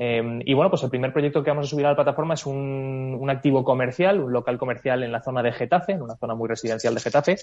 [0.00, 2.46] Em, y bueno, pues el primer proyecto que vamos a subir a la plataforma es
[2.46, 6.48] un, activo comercial, un local comercial en la zona de Getafe, en una zona muy
[6.48, 7.36] residencial de Getafe,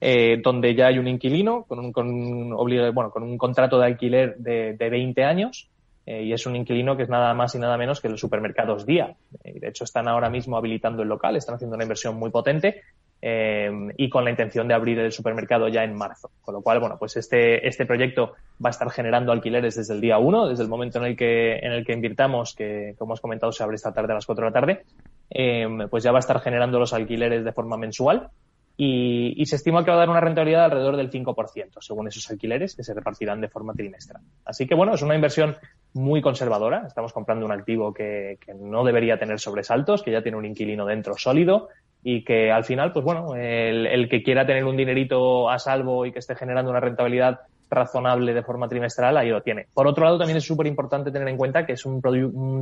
[0.00, 2.50] eh, donde ya hay un inquilino con un, con,
[2.94, 5.68] bueno, con un contrato de alquiler de, de 20 años.
[6.06, 8.86] Eh, y es un inquilino que es nada más y nada menos que los supermercados
[8.86, 9.16] Día.
[9.42, 12.82] Eh, de hecho, están ahora mismo habilitando el local, están haciendo una inversión muy potente
[13.22, 16.30] eh, y con la intención de abrir el supermercado ya en marzo.
[16.42, 20.00] Con lo cual, bueno, pues este, este proyecto va a estar generando alquileres desde el
[20.00, 23.20] día uno, desde el momento en el que, en el que invirtamos, que como hemos
[23.20, 24.84] comentado se abre esta tarde a las cuatro de la tarde,
[25.30, 28.30] eh, pues ya va a estar generando los alquileres de forma mensual
[28.78, 32.30] y, se estima que va a dar una rentabilidad de alrededor del 5%, según esos
[32.30, 34.22] alquileres que se repartirán de forma trimestral.
[34.44, 35.56] Así que bueno, es una inversión
[35.94, 36.84] muy conservadora.
[36.86, 40.84] Estamos comprando un activo que, que no debería tener sobresaltos, que ya tiene un inquilino
[40.84, 41.68] dentro sólido,
[42.08, 46.12] y que al final, pues bueno, el, que quiera tener un dinerito a salvo y
[46.12, 49.66] que esté generando una rentabilidad razonable de forma trimestral, ahí lo tiene.
[49.74, 52.00] Por otro lado, también es súper importante tener en cuenta que es un,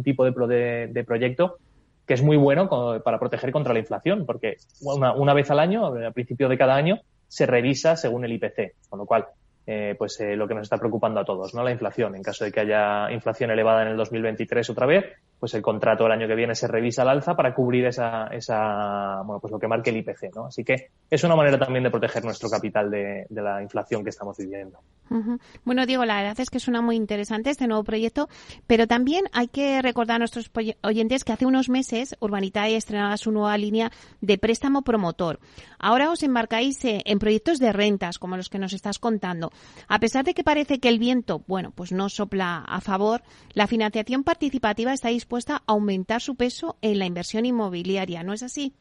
[0.03, 1.59] tipo de, de, proyecto
[2.07, 2.71] que es muy bueno
[3.05, 6.77] para proteger contra la inflación, porque una, una vez al año, al principio de cada
[6.77, 9.27] año, se revisa según el IPC, con lo cual
[9.67, 11.65] eh, pues eh, lo que nos está preocupando a todos, ¿no?
[11.65, 12.15] La inflación.
[12.15, 15.07] En caso de que haya inflación elevada en el 2023 otra vez,
[15.45, 19.21] pues el contrato el año que viene se revisa al alza para cubrir esa, esa
[19.27, 20.47] bueno, pues lo que marque el IPC, ¿no?
[20.47, 24.39] Así que es una manera también de proteger nuestro capital de, la inflación que estamos
[24.39, 24.79] viviendo.
[25.63, 28.31] Bueno, Diego, la verdad es que suena muy interesante este nuevo proyecto,
[28.67, 30.51] pero también hay que recordar a nuestros
[30.83, 33.93] oyentes que hace unos meses Urbanitae estrenaba su nueva línea
[34.23, 35.41] de préstamo promotor.
[35.79, 39.53] Ahora os embarcáis eh, en proyectos de rentas, como los que nos estás contando.
[39.89, 43.23] A pesar de que parece que el viento, bueno, pues no sopla a favor,
[43.53, 48.43] la financiación participativa está dispuesta a aumentar su peso en la inversión inmobiliaria, ¿no es
[48.43, 48.73] así?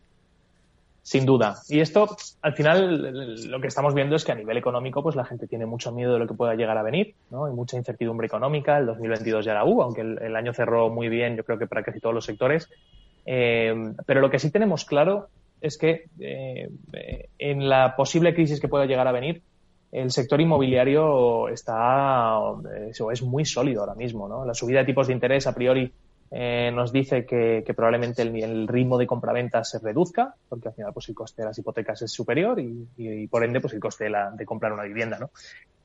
[1.02, 1.58] Sin duda.
[1.68, 5.26] Y esto, al final, lo que estamos viendo es que a nivel económico, pues la
[5.26, 7.46] gente tiene mucho miedo de lo que pueda llegar a venir, ¿no?
[7.46, 8.78] Hay mucha incertidumbre económica.
[8.78, 11.84] El 2022 ya la hubo, aunque el, año cerró muy bien, yo creo que para
[11.84, 12.70] casi todos los sectores.
[13.26, 13.74] Eh,
[14.06, 15.28] pero lo que sí tenemos claro
[15.60, 16.70] es que eh,
[17.38, 19.42] en la posible crisis que pueda llegar a venir,
[19.94, 22.40] el sector inmobiliario está
[22.76, 24.44] eh, es muy sólido ahora mismo, ¿no?
[24.44, 25.92] La subida de tipos de interés a priori
[26.36, 31.08] eh, nos dice que, probablemente el, ritmo de compraventa se reduzca, porque al final pues
[31.10, 34.74] el coste de las hipotecas es superior y, por ende pues el coste de, comprar
[34.74, 35.30] una vivienda, ¿no?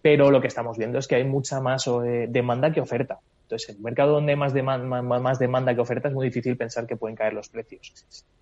[0.01, 3.19] Pero lo que estamos viendo es que hay mucha más eh, demanda que oferta.
[3.43, 6.57] Entonces, en un mercado donde hay más, demanda, más demanda que oferta es muy difícil
[6.57, 7.93] pensar que pueden caer los precios.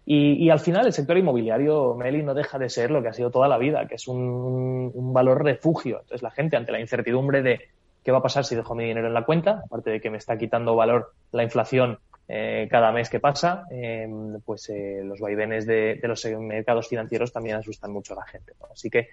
[0.04, 3.32] Y, al final el sector inmobiliario, Meli, no deja de ser lo que ha sido
[3.32, 5.98] toda la vida, que es un, un valor refugio.
[6.02, 7.60] Entonces, la gente ante la incertidumbre de
[8.06, 10.18] qué va a pasar si dejo mi dinero en la cuenta, aparte de que me
[10.18, 11.98] está quitando valor la inflación
[12.28, 14.08] eh, cada mes que pasa, eh,
[14.44, 18.52] pues eh, los vaivenes de, los mercados financieros también asustan mucho a la gente.
[18.72, 19.08] Así que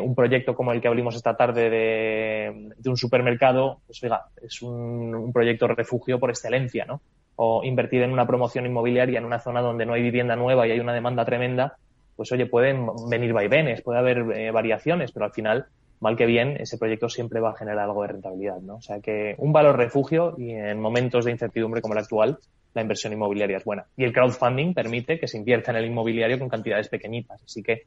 [0.00, 5.32] un proyecto como el que abrimos esta tarde de, un supermercado, pues oiga, es un,
[5.32, 7.00] proyecto refugio por excelencia, ¿no?
[7.34, 10.70] O invertir en una promoción inmobiliaria en una zona donde no hay vivienda nueva y
[10.70, 11.78] hay una demanda tremenda,
[12.14, 15.66] pues oye, pueden venir vaivenes, puede haber variaciones, pero al final
[16.04, 18.76] mal que bien, ese proyecto siempre va a generar algo de rentabilidad, ¿no?
[18.76, 22.38] O sea que un valor refugio y en momentos de incertidumbre como el actual,
[22.74, 23.86] la inversión inmobiliaria es buena.
[23.96, 27.42] Y el crowdfunding permite que se invierta en el inmobiliario con cantidades pequeñitas.
[27.42, 27.84] Así que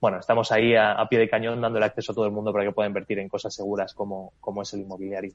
[0.00, 2.72] bueno, estamos ahí a, pie de cañón dándole acceso a todo el mundo para que
[2.72, 5.32] pueda invertir en cosas seguras como, como es el inmobiliario.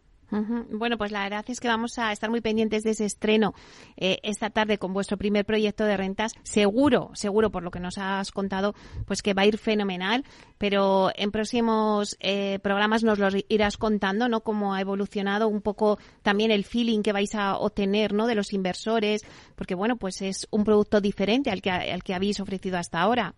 [0.72, 3.54] Bueno, pues la verdad es que vamos a estar muy pendientes de ese estreno
[3.98, 6.34] eh, esta tarde con vuestro primer proyecto de rentas.
[6.44, 8.74] Seguro, seguro por lo que nos has contado,
[9.06, 10.24] pues que va a ir fenomenal,
[10.58, 14.42] pero en próximos eh, programas nos lo irás contando, ¿no?
[14.42, 18.28] Cómo ha evolucionado un poco también el feeling que vais a obtener, ¿no?
[18.28, 19.24] De los inversores,
[19.56, 23.36] porque bueno, pues es un producto diferente al que, al que habéis ofrecido hasta ahora.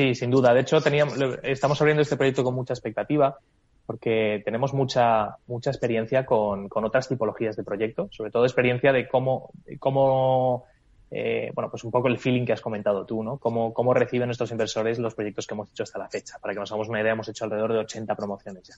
[0.00, 0.54] Sí, sin duda.
[0.54, 3.36] De hecho, teníamos, estamos abriendo este proyecto con mucha expectativa
[3.84, 9.50] porque tenemos mucha, mucha experiencia con, otras tipologías de proyecto, sobre todo experiencia de cómo,
[9.78, 10.64] cómo
[11.10, 13.36] eh, bueno, pues un poco el feeling que has comentado tú, ¿no?
[13.36, 16.38] Cómo, cómo reciben nuestros inversores los proyectos que hemos hecho hasta la fecha.
[16.40, 18.76] Para que nos hagamos una idea, hemos hecho alrededor de 80 promociones ya.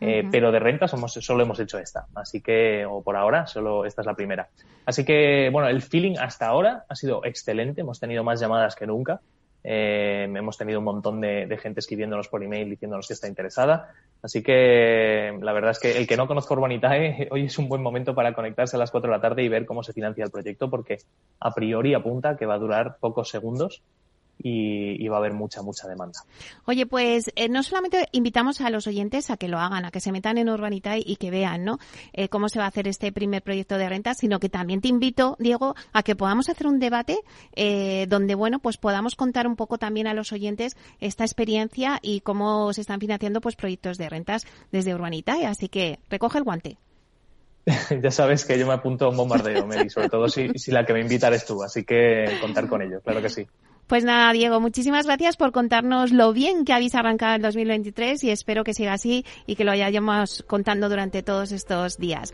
[0.00, 2.06] Eh, pero de renta somos, solo hemos hecho esta.
[2.14, 4.50] Así que, o por ahora, solo esta es la primera.
[4.86, 7.80] Así que, bueno, el feeling hasta ahora ha sido excelente.
[7.80, 9.20] Hemos tenido más llamadas que nunca.
[9.62, 13.92] Eh, hemos tenido un montón de, gente escribiéndonos por email diciéndonos que está interesada.
[14.22, 17.82] Así que la verdad es que el que no conozca Urbanitae, hoy es un buen
[17.82, 20.30] momento para conectarse a las 4 de la tarde y ver cómo se financia el
[20.30, 20.98] proyecto, porque
[21.40, 23.82] a priori apunta que va a durar pocos segundos
[24.42, 26.20] y, va a haber mucha, mucha demanda.
[26.64, 30.00] Oye, pues eh, no solamente invitamos a los oyentes a que lo hagan, a que
[30.00, 31.78] se metan en Urbanitae y que vean ¿no?
[32.12, 34.88] Eh, cómo se va a hacer este primer proyecto de renta, sino que también te
[34.88, 37.20] invito, Diego, a que podamos hacer un debate
[37.54, 42.20] eh, donde, bueno, pues podamos contar un poco también a los oyentes esta experiencia y
[42.20, 45.46] cómo se están financiando pues proyectos de rentas desde Urbanitae.
[45.46, 46.78] Así que recoge el guante.
[48.02, 50.84] ya sabes que yo me apunto a un bombardeo, Meli, sobre todo si, si la
[50.86, 53.46] que me invita eres tú, así que contar con ello, claro que sí.
[53.86, 58.30] Pues nada, Diego, muchísimas gracias por contarnos lo bien que habéis arrancado el 2023 y
[58.30, 62.32] espero que siga así y que lo hayamos contando durante todos estos días.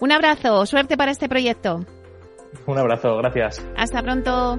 [0.00, 1.84] Un abrazo, suerte para este proyecto.
[2.66, 3.64] Un abrazo, gracias.
[3.76, 4.58] Hasta pronto.